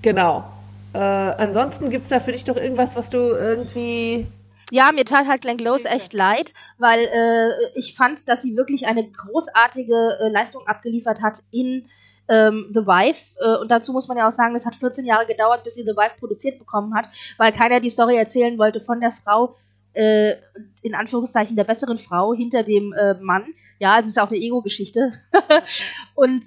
[0.00, 0.44] genau.
[0.92, 4.28] Äh, ansonsten gibt es da für dich doch irgendwas, was du irgendwie
[4.70, 8.86] ja, mir tat halt Glenn Close echt leid, weil äh, ich fand, dass sie wirklich
[8.86, 11.88] eine großartige äh, Leistung abgeliefert hat in
[12.28, 13.34] ähm, The Wife.
[13.40, 15.82] Äh, und dazu muss man ja auch sagen, es hat 14 Jahre gedauert, bis sie
[15.82, 19.56] The Wife produziert bekommen hat, weil keiner die Story erzählen wollte von der Frau,
[19.94, 20.36] äh,
[20.82, 23.46] in Anführungszeichen der besseren Frau hinter dem äh, Mann.
[23.78, 25.12] Ja, es ist auch eine Ego-Geschichte.
[26.14, 26.44] und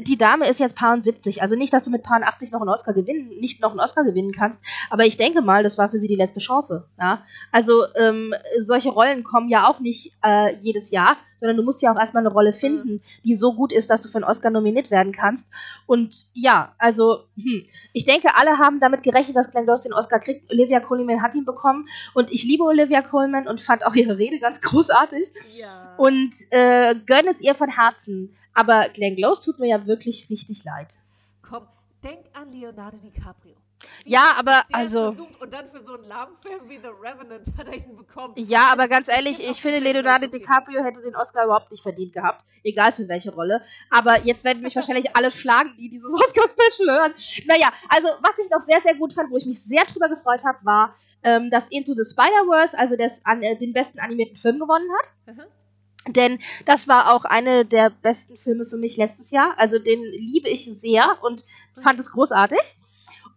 [0.00, 2.70] die Dame ist jetzt Paar 70, also nicht, dass du mit Paar 80 noch einen
[2.70, 5.98] Oscar gewinnen, nicht noch einen Oscar gewinnen kannst, aber ich denke mal, das war für
[5.98, 6.86] sie die letzte Chance.
[6.98, 7.22] Ja?
[7.52, 11.92] Also ähm, solche Rollen kommen ja auch nicht äh, jedes Jahr, sondern du musst ja
[11.92, 14.90] auch erstmal eine Rolle finden, die so gut ist, dass du für einen Oscar nominiert
[14.90, 15.50] werden kannst.
[15.86, 20.20] Und ja, also hm, ich denke, alle haben damit gerechnet, dass Glenn Close den Oscar
[20.20, 20.50] kriegt.
[20.50, 24.38] Olivia Colman hat ihn bekommen und ich liebe Olivia Colman und fand auch ihre Rede
[24.38, 25.94] ganz großartig ja.
[25.98, 28.34] und äh, gönne es ihr von Herzen.
[28.54, 30.94] Aber Glenn Close tut mir ja wirklich richtig leid.
[31.42, 31.66] Komm,
[32.02, 33.56] denk an Leonardo DiCaprio.
[34.04, 35.14] ja, aber also.
[35.40, 38.34] und dann für so einen lahmen Film wie The Revenant hat er ihn bekommen.
[38.36, 42.44] Ja, aber ganz ehrlich, ich finde, Leonardo DiCaprio hätte den Oscar überhaupt nicht verdient gehabt.
[42.62, 43.62] Egal für welche Rolle.
[43.90, 47.14] Aber jetzt werden mich wahrscheinlich alle schlagen, die dieses Oscar-Special hören.
[47.46, 50.44] Naja, also, was ich noch sehr, sehr gut fand, wo ich mich sehr drüber gefreut
[50.44, 54.60] habe, war, ähm, dass Into the Spider-Verse, also das, an, äh, den besten animierten Film
[54.60, 55.12] gewonnen hat.
[55.26, 55.44] Mhm.
[56.08, 59.54] Denn das war auch eine der besten Filme für mich letztes Jahr.
[59.56, 61.44] Also den liebe ich sehr und
[61.80, 62.76] fand es großartig.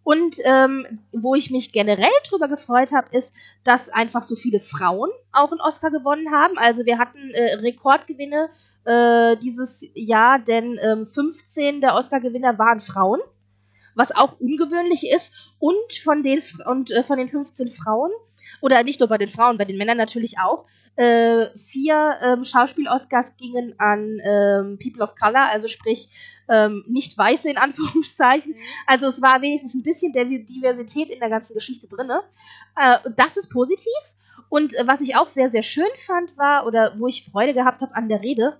[0.04, 5.10] Und ähm, wo ich mich generell drüber gefreut habe, ist, dass einfach so viele Frauen
[5.32, 6.56] auch einen Oscar gewonnen haben.
[6.56, 8.48] Also wir hatten äh, Rekordgewinne
[8.84, 13.20] äh, dieses Jahr, denn ähm, 15 der Oscar-Gewinner waren Frauen,
[13.94, 15.32] was auch ungewöhnlich ist.
[15.58, 18.10] Und von den, und, äh, von den 15 Frauen,
[18.60, 20.66] oder nicht nur bei den Frauen, bei den Männern natürlich auch,
[20.98, 26.08] äh, vier ähm, Schauspiel-Oscars gingen an ähm, People of Color, also sprich
[26.48, 28.54] ähm, nicht weiße in Anführungszeichen.
[28.54, 28.60] Mhm.
[28.86, 32.10] Also es war wenigstens ein bisschen der Diversität in der ganzen Geschichte drin.
[32.76, 33.92] Äh, das ist positiv.
[34.48, 37.80] Und äh, was ich auch sehr, sehr schön fand, war, oder wo ich Freude gehabt
[37.80, 38.58] habe an der Rede,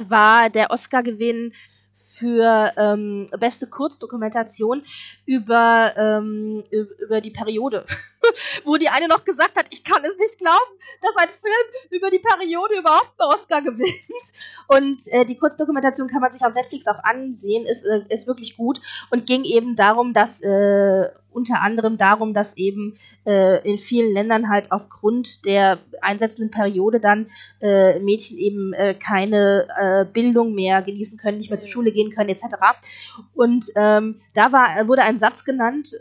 [0.00, 1.52] war der Oscar-Gewinn
[1.96, 4.82] für ähm, beste Kurzdokumentation
[5.26, 7.84] über, ähm, über die Periode.
[8.64, 12.10] Wo die eine noch gesagt hat, ich kann es nicht glauben, dass ein Film über
[12.10, 13.94] die Periode überhaupt einen Oscar gewinnt.
[14.68, 18.56] Und äh, die Kurzdokumentation kann man sich auf Netflix auch ansehen, ist, äh, ist wirklich
[18.56, 22.96] gut und ging eben darum, dass äh, unter anderem darum, dass eben
[23.26, 27.26] äh, in vielen Ländern halt aufgrund der einsetzenden Periode dann
[27.60, 32.30] äh, Mädchen eben äh, keine Bildung mehr genießen können, nicht mehr zur Schule gehen können,
[32.30, 32.44] etc.
[33.34, 35.94] Und ähm, da war, wurde ein Satz genannt,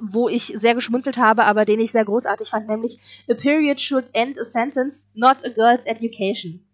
[0.00, 2.98] wo ich sehr geschmunzelt habe, aber den ich sehr großartig fand, nämlich
[3.28, 6.64] A period should end a sentence, not a girl's education.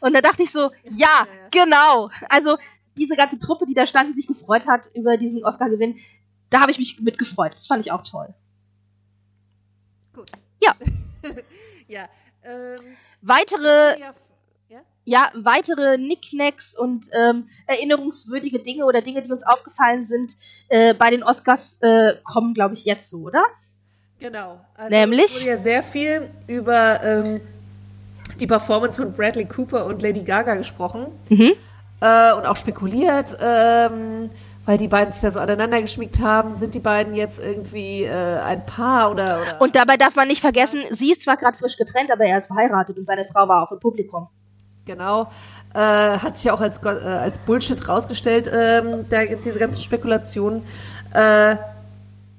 [0.00, 2.10] Und da dachte ich so, ja, genau.
[2.28, 2.58] Also
[2.96, 5.98] diese ganze Truppe, die da stand und sich gefreut hat über diesen Oscar-Gewinn,
[6.50, 7.54] da habe ich mich mitgefreut.
[7.54, 8.34] Das fand ich auch toll.
[10.12, 10.30] Gut.
[10.60, 10.74] Ja.
[11.88, 12.08] ja.
[12.42, 14.12] Ähm, weitere, ja,
[15.04, 20.36] ja, weitere Nicknacks und ähm, erinnerungswürdige Dinge oder Dinge, die uns aufgefallen sind
[20.68, 23.44] äh, bei den Oscars, äh, kommen, glaube ich, jetzt so, oder?
[24.20, 24.60] Genau.
[24.74, 25.26] Also Nämlich?
[25.26, 27.40] Es wurde ja sehr viel über ähm,
[28.38, 31.06] die Performance von Bradley Cooper und Lady Gaga gesprochen.
[31.28, 31.52] Mhm.
[32.00, 33.36] Äh, und auch spekuliert.
[33.40, 34.30] Ähm,
[34.64, 38.38] weil die beiden sich da so aneinander geschmiegt haben, sind die beiden jetzt irgendwie äh,
[38.38, 39.60] ein Paar oder, oder.
[39.60, 42.46] Und dabei darf man nicht vergessen, sie ist zwar gerade frisch getrennt, aber er ist
[42.46, 44.28] verheiratet und seine Frau war auch im Publikum.
[44.84, 45.30] Genau.
[45.74, 50.64] Äh, hat sich ja auch als, äh, als Bullshit rausgestellt, ähm, der, diese ganzen Spekulationen.
[51.14, 51.56] Äh,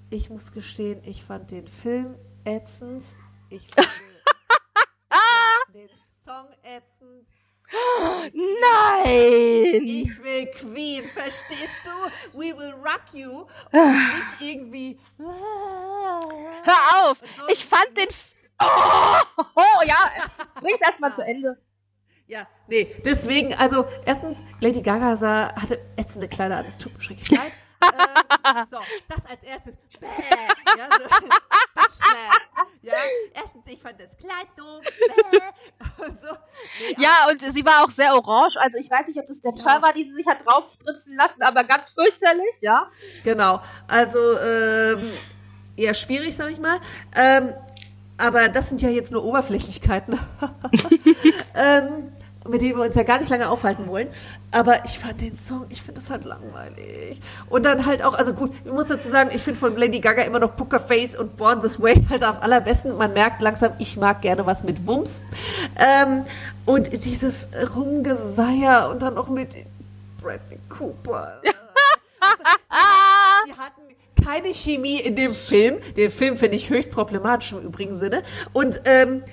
[0.10, 3.04] ich muss gestehen, ich fand den Film ätzend.
[3.50, 3.88] Ich fand
[5.74, 5.90] den
[6.24, 7.28] Song ätzend.
[8.34, 9.82] Nein!
[9.88, 12.38] Ich will Queen, verstehst du?
[12.38, 13.48] We will rock you.
[13.72, 15.00] Und nicht irgendwie.
[15.18, 17.18] Hör auf!
[17.38, 18.10] So ich fand den.
[18.60, 20.12] Oh, oh ja,
[20.62, 21.58] bring's erstmal zu Ende.
[22.28, 27.02] Ja, nee, deswegen, also erstens, Lady Gaga sah, hatte ätzende Kleider an, es tut mir
[27.02, 27.52] schrecklich leid.
[27.84, 28.78] ähm, so,
[29.10, 29.76] das als erstes.
[30.00, 30.08] Bäh,
[30.78, 31.04] ja, so,
[32.82, 32.94] ja,
[33.34, 34.82] erstens, ich fand das Kleid doof.
[35.32, 36.30] Bäh, und so.
[36.80, 38.58] Nee, ja, und sie war auch sehr orange.
[38.58, 39.82] Also ich weiß nicht, ob das der ja.
[39.82, 42.90] war, die sie sich hat draufspritzen lassen, aber ganz fürchterlich, ja.
[43.24, 43.60] Genau.
[43.88, 45.14] Also ähm,
[45.76, 46.80] eher schwierig, sag ich mal.
[47.16, 47.54] Ähm,
[48.18, 50.18] aber das sind ja jetzt nur Oberflächlichkeiten.
[51.56, 52.12] ähm,
[52.48, 54.08] mit denen wir uns ja gar nicht lange aufhalten wollen.
[54.52, 57.20] Aber ich fand den Song, ich finde das halt langweilig.
[57.50, 60.24] Und dann halt auch, also gut, ich muss dazu sagen, ich finde von Lady Gaga
[60.24, 62.98] immer noch Poker Face und Born This Way halt am allerbesten.
[62.98, 65.24] Man merkt langsam, ich mag gerne was mit Wumms.
[65.78, 66.26] Ähm,
[66.66, 69.50] und dieses Rumgeseier und dann auch mit
[70.22, 71.42] Bradley Cooper.
[72.70, 72.84] also,
[73.46, 73.82] die, die hatten
[74.24, 75.80] keine Chemie in dem Film.
[75.98, 78.24] Den Film finde ich höchst problematisch im übrigen Sinne.
[78.54, 79.24] Und ähm,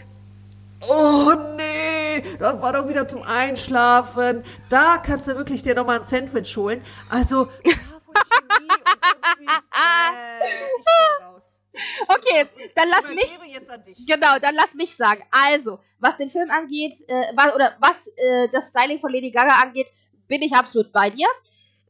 [0.88, 4.42] Oh nee, das war doch wieder zum Einschlafen.
[4.70, 6.82] Da kannst du wirklich dir nochmal ein Sandwich holen.
[7.10, 8.68] Also, von Chemie
[9.38, 11.56] und äh, ich raus.
[12.08, 13.38] Okay, dann lass mich.
[14.06, 15.22] Genau, dann lass mich sagen.
[15.30, 19.60] Also, was den Film angeht, äh, was, oder was äh, das Styling von Lady Gaga
[19.60, 19.90] angeht,
[20.28, 21.26] bin ich absolut bei dir.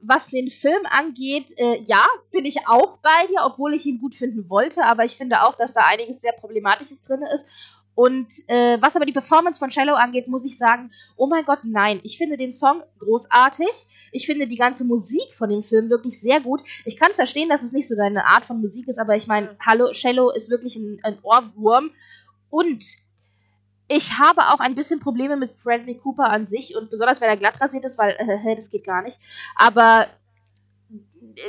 [0.03, 4.15] Was den Film angeht, äh, ja, bin ich auch bei dir, obwohl ich ihn gut
[4.15, 7.47] finden wollte, aber ich finde auch, dass da einiges sehr Problematisches drin ist.
[7.95, 11.61] Und äh, was aber die Performance von Shallow angeht, muss ich sagen, oh mein Gott,
[11.65, 12.01] nein.
[12.03, 13.69] Ich finde den Song großartig.
[14.13, 16.63] Ich finde die ganze Musik von dem Film wirklich sehr gut.
[16.87, 19.57] Ich kann verstehen, dass es nicht so deine Art von Musik ist, aber ich meine,
[19.65, 21.91] Hallo, Shallow ist wirklich ein, ein Ohrwurm.
[22.49, 22.85] Und
[23.93, 27.37] ich habe auch ein bisschen Probleme mit Bradley Cooper an sich und besonders wenn er
[27.37, 28.11] glatt rasiert ist, weil
[28.47, 29.19] äh, das geht gar nicht.
[29.57, 30.07] Aber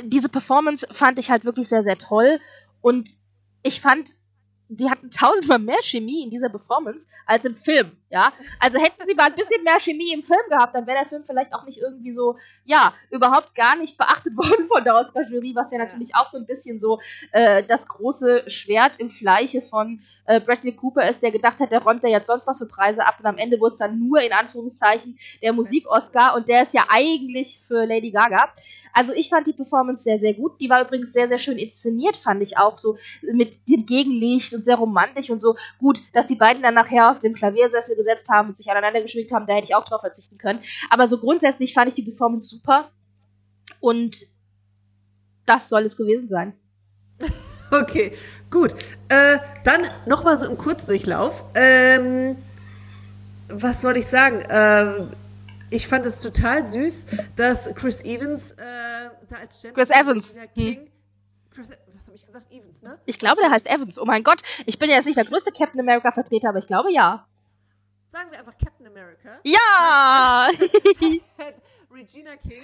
[0.02, 2.40] diese Performance fand ich halt wirklich sehr, sehr toll.
[2.80, 3.10] Und
[3.62, 4.14] ich fand,
[4.76, 8.32] die hatten tausendmal mehr Chemie in dieser Performance als im Film, ja.
[8.60, 11.24] Also hätten sie mal ein bisschen mehr Chemie im Film gehabt, dann wäre der Film
[11.24, 15.70] vielleicht auch nicht irgendwie so, ja, überhaupt gar nicht beachtet worden von der Oscar-Jury, was
[15.70, 17.00] ja, ja, natürlich auch so ein bisschen so
[17.32, 21.82] äh, das große Schwert im Fleiche von äh, Bradley Cooper ist, der gedacht hat, der
[21.82, 24.20] räumt da jetzt sonst was für Preise ab und am Ende wurde es dann nur
[24.20, 28.48] in Anführungszeichen der Musik-Oscar und der ist ja eigentlich für Lady Gaga.
[28.92, 30.60] Also ich fand die Performance sehr, sehr gut.
[30.60, 34.61] Die war übrigens sehr, sehr schön inszeniert, fand ich auch so mit dem Gegenlicht und
[34.64, 35.56] sehr romantisch und so.
[35.78, 39.32] Gut, dass die beiden dann nachher auf dem Klaviersessel gesetzt haben und sich aneinander geschwingt
[39.32, 40.60] haben, da hätte ich auch drauf verzichten können.
[40.90, 42.90] Aber so grundsätzlich fand ich die Performance super
[43.80, 44.26] und
[45.46, 46.54] das soll es gewesen sein.
[47.72, 48.12] Okay,
[48.50, 48.74] gut.
[49.08, 51.42] Äh, dann nochmal so im Kurzdurchlauf.
[51.54, 52.36] Ähm,
[53.48, 54.42] was soll ich sagen?
[54.50, 55.08] Ähm,
[55.70, 58.58] ich fand es total süß, dass Chris Evans äh,
[59.26, 60.34] da als Chris Evans.
[60.54, 60.90] King,
[61.50, 62.52] Chris, was habe ich gesagt?
[62.52, 62.98] Evans, ne?
[63.06, 63.98] Ich glaube, der heißt Evans.
[63.98, 66.92] Oh mein Gott, ich bin ja jetzt nicht der größte Captain America-Vertreter, aber ich glaube
[66.92, 67.26] ja.
[68.06, 69.38] Sagen wir einfach Captain America.
[69.44, 70.50] Ja!
[71.90, 72.62] Regina King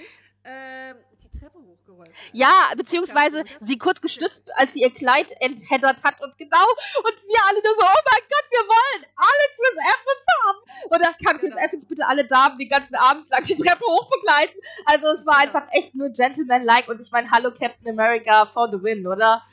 [0.49, 2.13] ähm, die Treppe hochgeholfen.
[2.33, 6.65] Ja, beziehungsweise sie kurz gestützt, als sie ihr Kleid entheddert hat und genau.
[7.03, 10.59] Und wir alle nur so, oh mein Gott, wir wollen alle Chris Evans haben.
[10.89, 11.67] Und dann kann Chris genau.
[11.67, 14.61] Evans bitte alle Damen den ganzen Abend lang die Treppe hochbegleiten.
[14.85, 15.57] Also es war genau.
[15.57, 16.87] einfach echt nur Gentleman-like.
[16.87, 19.43] Und ich meine, hallo Captain America for the win, oder?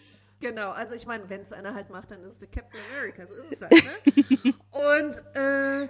[0.40, 3.26] Genau, also ich meine, wenn es einer halt macht, dann ist es der Captain America,
[3.26, 4.54] so ist es halt, ne?
[4.70, 5.88] und äh,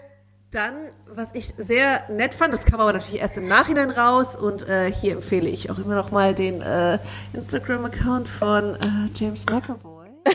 [0.51, 0.75] dann,
[1.07, 4.93] was ich sehr nett fand, das kam aber natürlich erst im Nachhinein raus und äh,
[4.93, 6.99] hier empfehle ich auch immer noch mal den äh,
[7.33, 10.07] Instagram-Account von äh, James McAvoy.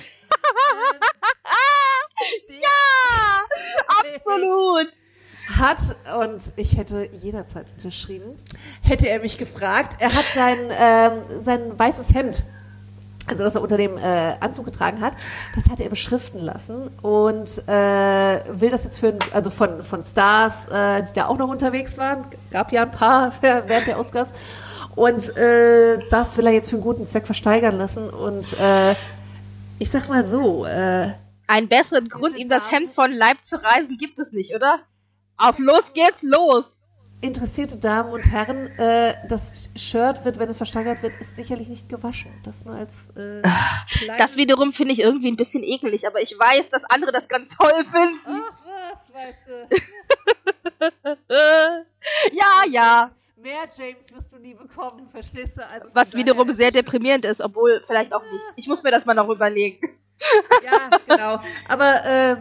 [2.49, 2.67] ja,
[3.87, 4.87] absolut.
[5.57, 5.79] Hat,
[6.19, 8.37] und ich hätte jederzeit unterschrieben,
[8.81, 12.43] hätte er mich gefragt, er hat sein, ähm, sein weißes Hemd
[13.27, 15.13] also das er unter dem äh, Anzug getragen hat,
[15.55, 20.67] das hat er beschriften lassen und äh, will das jetzt für, also von, von Stars,
[20.67, 24.31] äh, die da auch noch unterwegs waren, gab ja ein paar während der Oscars
[24.95, 28.95] und äh, das will er jetzt für einen guten Zweck versteigern lassen und äh,
[29.79, 31.09] ich sag mal so, äh,
[31.47, 34.79] einen besseren Grund, ihm das Hemd von Leib zu reisen, gibt es nicht, oder?
[35.37, 36.80] Auf los geht's los!
[37.21, 41.87] Interessierte Damen und Herren, äh, das Shirt wird, wenn es versteigert wird, ist sicherlich nicht
[41.87, 42.31] gewaschen.
[42.43, 43.41] Das nur als äh,
[44.17, 47.55] Das wiederum finde ich irgendwie ein bisschen ekelig, aber ich weiß, dass andere das ganz
[47.55, 48.41] toll finden.
[48.43, 49.67] Ach was, weißt du.
[52.31, 53.11] ja, ja.
[53.37, 55.65] Mehr James wirst du nie bekommen, verstehst du?
[55.65, 58.43] Also Was wiederum sehr deprimierend ist, obwohl vielleicht auch nicht.
[58.55, 59.79] Ich muss mir das mal noch überlegen.
[60.63, 61.39] ja, genau.
[61.67, 62.35] Aber äh,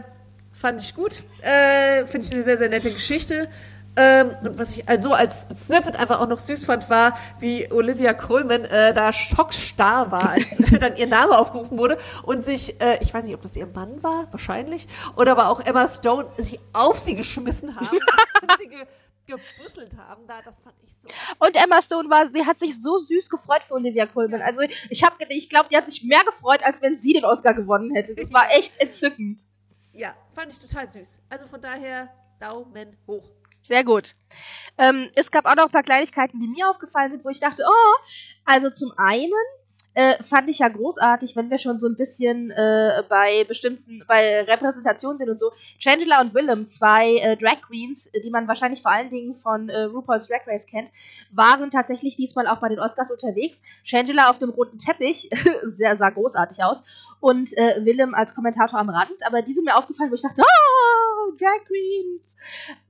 [0.51, 1.23] fand ich gut.
[1.41, 3.49] Äh, Finde ich eine sehr, sehr nette Geschichte.
[3.97, 8.13] Ähm, und was ich also als Snippet einfach auch noch süß fand, war, wie Olivia
[8.13, 13.13] Colman äh, da schockstarr war, als dann ihr Name aufgerufen wurde und sich, äh, ich
[13.13, 14.87] weiß nicht, ob das ihr Mann war, wahrscheinlich,
[15.17, 17.97] oder aber auch Emma Stone sich auf sie geschmissen haben
[18.41, 18.85] und sie ge
[19.27, 20.27] gebusselt haben.
[20.27, 21.07] Da, das fand ich so.
[21.39, 24.41] Und Emma Stone war, sie hat sich so süß gefreut für Olivia Colman.
[24.41, 24.45] Ja.
[24.45, 27.53] Also ich habe, ich glaube, die hat sich mehr gefreut, als wenn sie den Oscar
[27.53, 28.15] gewonnen hätte.
[28.15, 29.41] Das war echt entzückend.
[29.93, 31.19] Ja, fand ich total süß.
[31.29, 33.29] Also von daher Daumen hoch.
[33.63, 34.15] Sehr gut.
[34.77, 37.63] Ähm, es gab auch noch ein paar Kleinigkeiten, die mir aufgefallen sind, wo ich dachte,
[37.67, 37.95] oh,
[38.45, 39.31] also zum einen
[39.93, 44.41] äh, fand ich ja großartig, wenn wir schon so ein bisschen äh, bei bestimmten, bei
[44.41, 45.51] Repräsentationen sind und so.
[45.79, 49.83] Chandler und Willem, zwei äh, Drag Queens, die man wahrscheinlich vor allen Dingen von äh,
[49.83, 50.89] RuPaul's Drag Race kennt,
[51.31, 53.61] waren tatsächlich diesmal auch bei den Oscars unterwegs.
[53.83, 55.29] Chandler auf dem roten Teppich,
[55.73, 56.83] sehr, sah großartig aus,
[57.19, 59.25] und äh, Willem als Kommentator am Rand.
[59.25, 62.21] Aber die sind mir aufgefallen, wo ich dachte, oh, Drag Queens.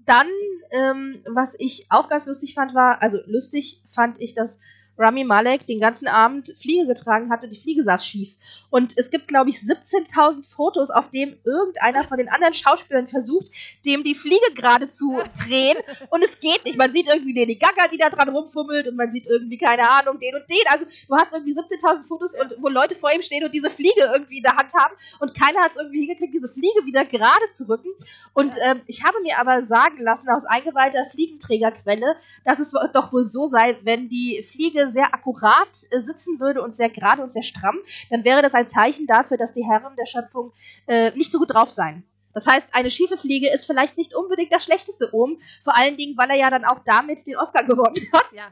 [0.05, 0.27] Dann,
[0.71, 4.59] ähm, was ich auch ganz lustig fand, war, also lustig fand ich, dass
[5.01, 8.35] Rami Malek den ganzen Abend Fliege getragen hat und die Fliege saß schief.
[8.69, 13.51] Und es gibt, glaube ich, 17.000 Fotos, auf dem irgendeiner von den anderen Schauspielern versucht,
[13.85, 15.77] dem die Fliege gerade zu drehen.
[16.09, 16.77] Und es geht nicht.
[16.77, 20.19] Man sieht irgendwie Lady Gaga, die da dran rumfummelt und man sieht irgendwie, keine Ahnung,
[20.19, 20.63] den und den.
[20.69, 24.09] Also du hast irgendwie 17.000 Fotos, und, wo Leute vor ihm stehen und diese Fliege
[24.13, 24.93] irgendwie in der Hand haben.
[25.19, 27.89] Und keiner hat es irgendwie hingekriegt, diese Fliege wieder gerade zu rücken.
[28.33, 33.25] Und ähm, ich habe mir aber sagen lassen aus eingeweihter Fliegenträgerquelle, dass es doch wohl
[33.25, 37.43] so sei, wenn die Fliege sehr akkurat äh, sitzen würde und sehr gerade und sehr
[37.43, 37.77] stramm,
[38.09, 40.51] dann wäre das ein Zeichen dafür, dass die Herren der Schöpfung
[40.87, 42.03] äh, nicht so gut drauf seien.
[42.33, 46.17] Das heißt, eine schiefe Fliege ist vielleicht nicht unbedingt das schlechteste oben, vor allen Dingen,
[46.17, 48.25] weil er ja dann auch damit den Oscar gewonnen hat.
[48.31, 48.47] Ja.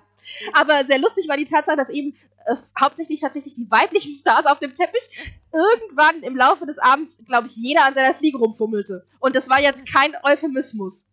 [0.53, 2.15] Aber sehr lustig war die Tatsache, dass eben
[2.45, 7.47] äh, hauptsächlich tatsächlich die weiblichen Stars auf dem Teppich irgendwann im Laufe des Abends, glaube
[7.47, 9.05] ich, jeder an seiner Fliege rumfummelte.
[9.19, 11.05] Und das war jetzt kein Euphemismus.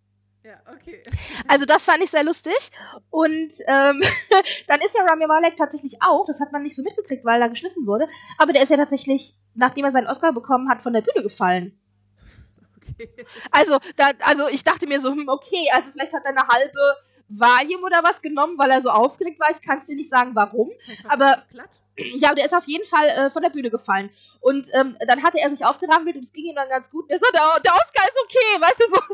[0.47, 1.03] Ja, okay.
[1.49, 2.71] Also das fand ich sehr lustig.
[3.11, 4.01] Und ähm,
[4.69, 7.49] dann ist ja Rami Malek tatsächlich auch, das hat man nicht so mitgekriegt, weil da
[7.49, 8.07] geschnitten wurde,
[8.39, 11.77] aber der ist ja tatsächlich, nachdem er seinen Oscar bekommen hat, von der Bühne gefallen.
[12.77, 13.09] Okay.
[13.51, 16.97] Also, da, also ich dachte mir so, hm, okay, also vielleicht hat er eine halbe
[17.29, 19.51] Valium oder was genommen, weil er so aufgeregt war.
[19.51, 20.71] Ich kann es dir nicht sagen, warum.
[21.09, 21.43] Aber
[21.97, 24.11] ja, der ist auf jeden Fall äh, von der Bühne gefallen.
[24.41, 27.11] Und ähm, dann hatte er sich aufgerammelt und es ging ihm dann ganz gut.
[27.11, 29.01] Der so, der, der Oscar ist okay, weißt du so.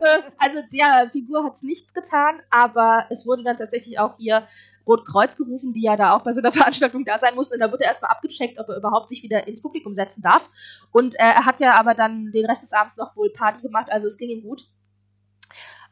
[0.00, 4.46] Äh, also der Figur hat es nichts getan, aber es wurde dann tatsächlich auch hier
[4.86, 7.54] Rotkreuz gerufen, die ja da auch bei so einer Veranstaltung da sein mussten.
[7.54, 10.48] Und da wurde er erstmal abgecheckt, ob er überhaupt sich wieder ins Publikum setzen darf.
[10.90, 13.88] Und äh, er hat ja aber dann den Rest des Abends noch wohl Party gemacht,
[13.90, 14.68] also es ging ihm gut.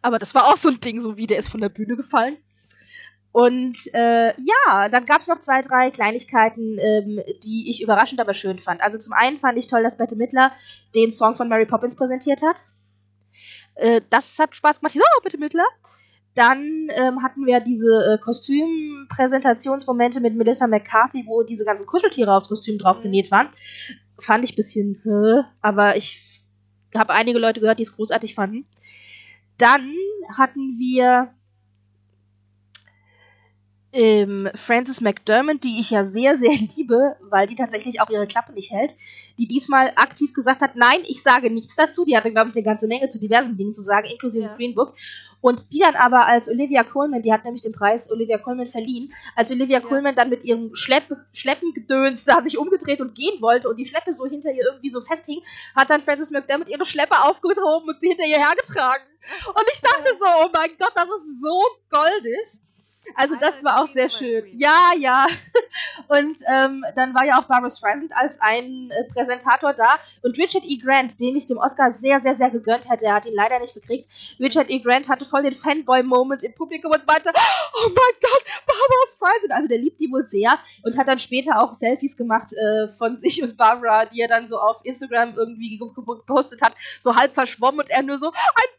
[0.01, 2.39] Aber das war auch so ein Ding, so wie der ist von der Bühne gefallen.
[3.33, 8.35] Und äh, ja, dann gab es noch zwei, drei Kleinigkeiten, ähm, die ich überraschend, aber
[8.35, 8.81] schön fand.
[8.81, 10.53] Also zum einen fand ich toll, dass Bette Midler
[10.95, 12.57] den Song von Mary Poppins präsentiert hat.
[13.75, 14.95] Äh, das hat Spaß gemacht.
[14.95, 15.67] So, oh, Bette Midler.
[16.35, 22.49] Dann ähm, hatten wir diese äh, Kostümpräsentationsmomente mit Melissa McCarthy, wo diese ganzen Kuscheltiere aufs
[22.49, 23.49] Kostüm drauf genäht waren.
[24.19, 26.41] Fand ich ein bisschen, hä, aber ich
[26.95, 28.67] habe einige Leute gehört, die es großartig fanden.
[29.59, 29.93] Dann
[30.37, 31.35] hatten wir
[33.93, 38.53] ähm, Frances McDermott, die ich ja sehr, sehr liebe, weil die tatsächlich auch ihre Klappe
[38.53, 38.95] nicht hält,
[39.39, 42.05] die diesmal aktiv gesagt hat, nein, ich sage nichts dazu.
[42.05, 44.57] Die hatte, glaube ich, eine ganze Menge zu diversen Dingen zu sagen, inklusive ja.
[44.57, 44.95] Green Book.
[45.41, 49.13] Und die dann aber als Olivia Colman, die hat nämlich den Preis Olivia Colman verliehen,
[49.37, 49.85] als Olivia ja.
[49.85, 54.13] Colman dann mit ihrem Schlepp, Schleppengedöns da sich umgedreht und gehen wollte und die Schleppe
[54.13, 55.41] so hinter ihr irgendwie so festhing,
[55.77, 59.05] hat dann Frances McDermott ihre Schleppe aufgehoben und sie hinter ihr hergetragen.
[59.47, 62.68] Und ich dachte so, oh mein Gott, das ist so goldig.
[63.15, 64.45] Also das war auch sehr schön.
[64.59, 65.27] Ja, ja.
[66.09, 69.99] Und ähm, dann war ja auch Barbara Streisand als ein äh, Präsentator da.
[70.23, 70.79] Und Richard E.
[70.79, 73.75] Grant, den ich dem Oscar sehr, sehr, sehr gegönnt hätte, er hat ihn leider nicht
[73.75, 74.09] gekriegt.
[74.39, 74.81] Richard E.
[74.81, 77.31] Grant hatte voll den Fanboy-Moment im Publikum und meinte,
[77.75, 78.45] oh mein Gott,
[79.29, 79.53] Barbara Streisand.
[79.53, 83.19] Also der liebt die wohl sehr und hat dann später auch Selfies gemacht äh, von
[83.19, 87.81] sich und Barbara, die er dann so auf Instagram irgendwie gepostet hat, so halb verschwommen
[87.81, 88.33] und er nur so, ein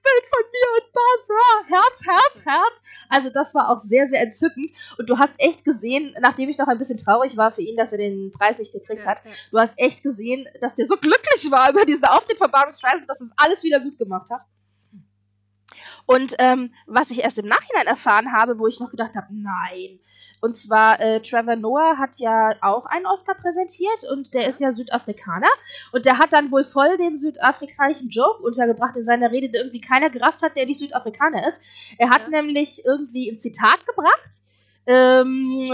[0.03, 2.73] Bild von mir und Barbara, Herz, Herz, Herz.
[3.09, 4.71] Also das war auch sehr, sehr entzückend.
[4.97, 7.91] Und du hast echt gesehen, nachdem ich noch ein bisschen traurig war für ihn, dass
[7.91, 9.31] er den Preis nicht gekriegt hat, ja.
[9.51, 13.09] du hast echt gesehen, dass der so glücklich war über diesen Auftritt von Barbara Streisand,
[13.09, 14.41] dass es alles wieder gut gemacht hat.
[16.09, 19.99] Und ähm, was ich erst im Nachhinein erfahren habe, wo ich noch gedacht habe, nein.
[20.41, 24.71] Und zwar, äh, Trevor Noah hat ja auch einen Oscar präsentiert und der ist ja
[24.71, 25.49] Südafrikaner.
[25.91, 29.81] Und der hat dann wohl voll den südafrikanischen Joke untergebracht in seiner Rede, der irgendwie
[29.81, 31.61] keiner gerafft hat, der nicht Südafrikaner ist.
[31.97, 32.41] Er hat ja.
[32.41, 34.43] nämlich irgendwie ein Zitat gebracht.
[34.85, 35.69] Ähm,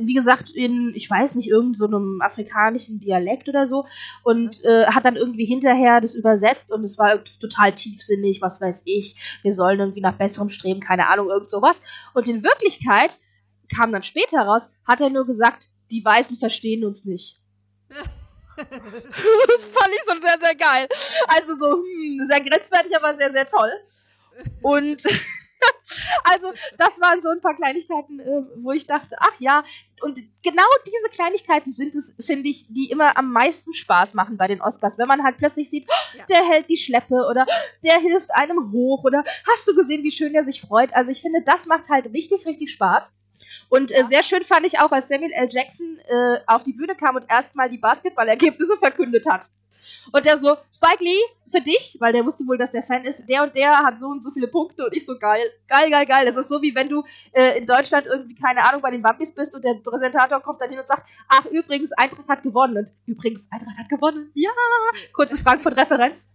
[0.00, 3.84] wie gesagt, in, ich weiß nicht, irgendeinem so afrikanischen Dialekt oder so
[4.22, 8.80] und äh, hat dann irgendwie hinterher das übersetzt und es war total tiefsinnig, was weiß
[8.86, 11.82] ich, wir sollen irgendwie nach besserem streben, keine Ahnung, irgend sowas.
[12.14, 13.18] Und in Wirklichkeit
[13.68, 17.40] kam dann später raus, hat er nur gesagt, die Weißen verstehen uns nicht.
[17.88, 20.88] das fand ich so sehr, sehr geil.
[21.28, 23.72] Also so, hm, sehr grenzwertig, aber sehr, sehr toll.
[24.62, 25.02] Und
[26.24, 29.64] also, das waren so ein paar Kleinigkeiten, äh, wo ich dachte, ach ja,
[30.02, 34.48] und genau diese Kleinigkeiten sind es, finde ich, die immer am meisten Spaß machen bei
[34.48, 34.98] den Oscars.
[34.98, 36.24] Wenn man halt plötzlich sieht, ja.
[36.26, 37.46] der hält die Schleppe oder
[37.82, 40.94] der hilft einem hoch oder hast du gesehen, wie schön er sich freut.
[40.94, 43.12] Also ich finde, das macht halt richtig, richtig Spaß.
[43.68, 45.48] Und äh, sehr schön fand ich auch, als Samuel L.
[45.50, 49.50] Jackson äh, auf die Bühne kam und erstmal die Basketballergebnisse verkündet hat.
[50.12, 51.18] Und der so, Spike Lee,
[51.54, 54.08] für dich, weil der wusste wohl, dass der Fan ist, der und der hat so
[54.08, 56.26] und so viele Punkte und ich so geil, geil, geil, geil.
[56.26, 59.32] Das ist so wie wenn du äh, in Deutschland irgendwie, keine Ahnung, bei den Bambis
[59.32, 62.76] bist und der Präsentator kommt dann hin und sagt, ach übrigens, Eintracht hat gewonnen.
[62.76, 64.30] Und übrigens, Eintracht hat gewonnen.
[64.34, 64.50] Ja.
[65.12, 66.32] Kurze Frankfurt-Referenz.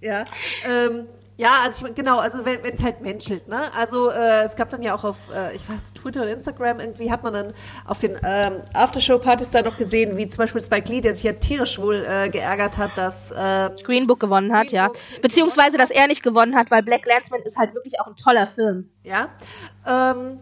[0.00, 0.24] Ja.
[0.64, 1.06] Ähm,
[1.38, 3.70] ja, also ich genau, also wenn es halt menschelt, ne?
[3.74, 7.10] Also äh, es gab dann ja auch auf, äh, ich weiß, Twitter und Instagram irgendwie
[7.10, 7.52] hat man dann
[7.84, 11.32] auf den ähm, Aftershow-Partys da noch gesehen, wie zum Beispiel Spike Lee, der sich ja
[11.32, 14.86] tierisch wohl äh, geärgert hat, dass ähm, Green Book gewonnen hat, Green ja.
[14.88, 18.16] Book Beziehungsweise, dass er nicht gewonnen hat, weil Black Landsman ist halt wirklich auch ein
[18.16, 18.88] toller Film.
[19.02, 19.28] Ja.
[19.86, 20.38] Ähm,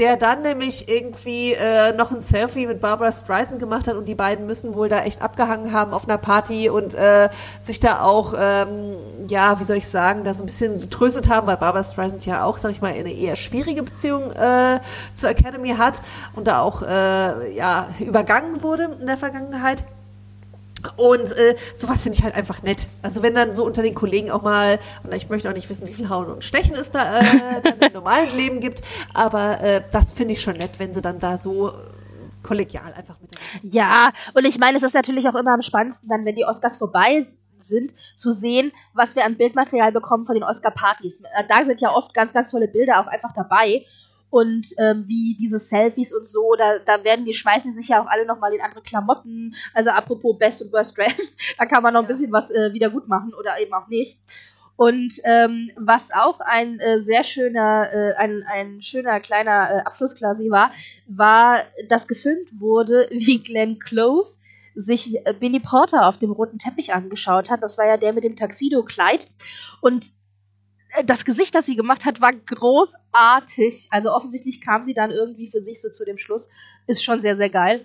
[0.00, 4.14] der dann nämlich irgendwie äh, noch ein Selfie mit Barbara Streisand gemacht hat und die
[4.14, 7.28] beiden müssen wohl da echt abgehangen haben auf einer Party und äh,
[7.60, 8.96] sich da auch, ähm,
[9.28, 12.44] ja, wie soll ich sagen, da so ein bisschen getröstet haben, weil Barbara Streisand ja
[12.44, 14.80] auch, sag ich mal, eine eher schwierige Beziehung äh,
[15.12, 16.00] zur Academy hat
[16.34, 19.84] und da auch, äh, ja, übergangen wurde in der Vergangenheit.
[20.96, 22.88] Und äh, sowas finde ich halt einfach nett.
[23.02, 25.88] Also wenn dann so unter den Kollegen auch mal, und ich möchte auch nicht wissen,
[25.88, 28.82] wie viel Hauen und Stechen es da äh, im normalen Leben gibt,
[29.14, 31.72] aber äh, das finde ich schon nett, wenn sie dann da so
[32.42, 33.32] kollegial einfach mit.
[33.62, 36.76] Ja, und ich meine, es ist natürlich auch immer am spannendsten dann, wenn die Oscars
[36.76, 37.26] vorbei
[37.60, 41.22] sind, zu sehen, was wir an Bildmaterial bekommen von den Oscar-Partys.
[41.36, 43.84] Äh, da sind ja oft ganz, ganz tolle Bilder auch einfach dabei.
[44.30, 48.06] Und ähm, wie diese Selfies und so, da, da werden die, schmeißen sich ja auch
[48.06, 49.54] alle nochmal in andere Klamotten.
[49.74, 52.90] Also apropos Best und Worst Dressed, da kann man noch ein bisschen was äh, wieder
[52.90, 54.18] gut machen oder eben auch nicht.
[54.76, 60.16] Und ähm, was auch ein äh, sehr schöner, äh, ein, ein schöner kleiner äh, Abschluss
[60.16, 60.70] quasi war,
[61.06, 64.38] war, dass gefilmt wurde, wie Glenn Close
[64.74, 67.62] sich äh, Billy Porter auf dem roten Teppich angeschaut hat.
[67.62, 69.26] Das war ja der mit dem Taxido-Kleid.
[69.82, 70.12] Und
[71.04, 73.88] das Gesicht, das sie gemacht hat, war großartig.
[73.90, 76.48] Also offensichtlich kam sie dann irgendwie für sich so zu dem Schluss.
[76.86, 77.84] Ist schon sehr, sehr geil.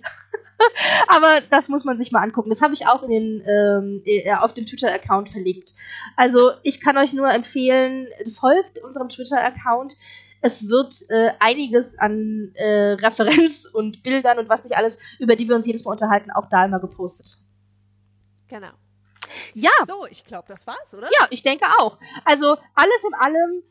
[1.08, 2.50] Aber das muss man sich mal angucken.
[2.50, 5.74] Das habe ich auch in den, ähm, äh, auf dem Twitter-Account verlinkt.
[6.16, 9.96] Also ich kann euch nur empfehlen, folgt unserem Twitter-Account.
[10.40, 15.48] Es wird äh, einiges an äh, Referenz und Bildern und was nicht alles, über die
[15.48, 17.38] wir uns jedes Mal unterhalten, auch da immer gepostet.
[18.48, 18.70] Genau.
[19.54, 19.70] Ja.
[19.86, 21.08] So, ich glaube, das war's, oder?
[21.18, 21.98] Ja, ich denke auch.
[22.24, 23.62] Also alles in allem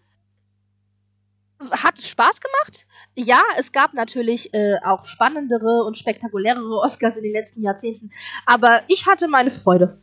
[1.72, 2.86] hat es Spaß gemacht.
[3.16, 8.12] Ja, es gab natürlich äh, auch spannendere und spektakulärere Oscars in den letzten Jahrzehnten,
[8.46, 9.98] aber ich hatte meine Freude.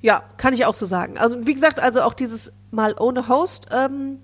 [0.00, 1.18] Ja, kann ich auch so sagen.
[1.18, 4.20] Also wie gesagt, also auch dieses Mal ohne Host ähm,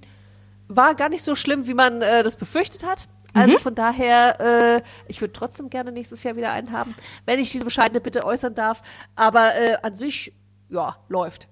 [0.68, 3.08] war gar nicht so schlimm, wie man äh, das befürchtet hat.
[3.34, 3.58] Also mhm.
[3.58, 6.94] von daher, äh, ich würde trotzdem gerne nächstes Jahr wieder einen haben,
[7.26, 8.82] wenn ich diese bescheidene Bitte äußern darf.
[9.16, 10.32] Aber äh, an sich,
[10.68, 11.48] ja, läuft.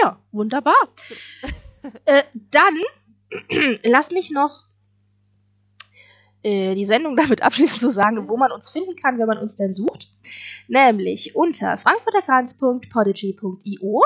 [0.00, 0.76] Ja, wunderbar.
[2.04, 2.78] äh, dann
[3.84, 4.64] lass mich noch
[6.42, 9.56] äh, die Sendung damit abschließen zu sagen, wo man uns finden kann, wenn man uns
[9.56, 10.08] denn sucht.
[10.68, 14.04] Nämlich unter frankfurterkranz.podigy.io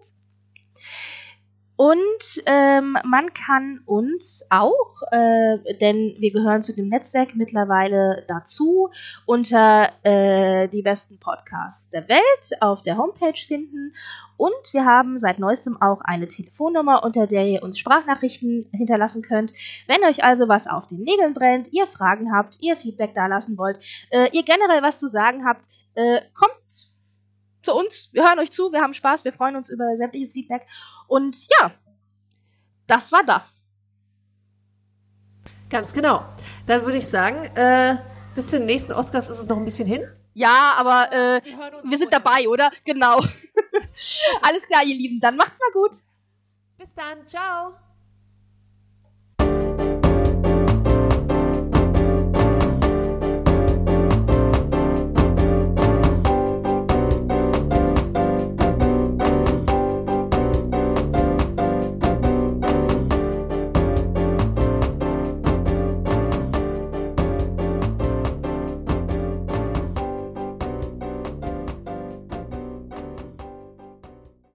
[1.76, 8.92] Und ähm, man kann uns auch, äh, denn wir gehören zu dem Netzwerk mittlerweile dazu,
[9.26, 13.96] unter äh, die besten Podcasts der Welt auf der Homepage finden.
[14.38, 19.52] Und wir haben seit neuestem auch eine Telefonnummer, unter der ihr uns Sprachnachrichten hinterlassen könnt.
[19.88, 23.58] Wenn euch also was auf den Nägeln brennt, ihr Fragen habt, ihr Feedback da lassen
[23.58, 23.80] wollt,
[24.12, 25.64] äh, ihr generell was zu sagen habt,
[25.96, 26.93] äh, kommt
[27.64, 28.10] zu uns.
[28.12, 30.66] Wir hören euch zu, wir haben Spaß, wir freuen uns über sämtliches Feedback.
[31.08, 31.72] Und ja,
[32.88, 33.64] das war das.
[35.70, 36.26] Ganz genau.
[36.68, 37.98] Dann würde ich sagen, äh,
[38.36, 40.08] bis zu den nächsten Oscars ist es noch ein bisschen hin.
[40.34, 42.72] Ja, aber äh, wir, wir sind dabei, oder?
[42.86, 43.20] Genau.
[44.42, 45.20] Alles klar, ihr Lieben.
[45.20, 45.96] Dann macht's mal gut.
[46.78, 47.26] Bis dann.
[47.28, 47.74] Ciao.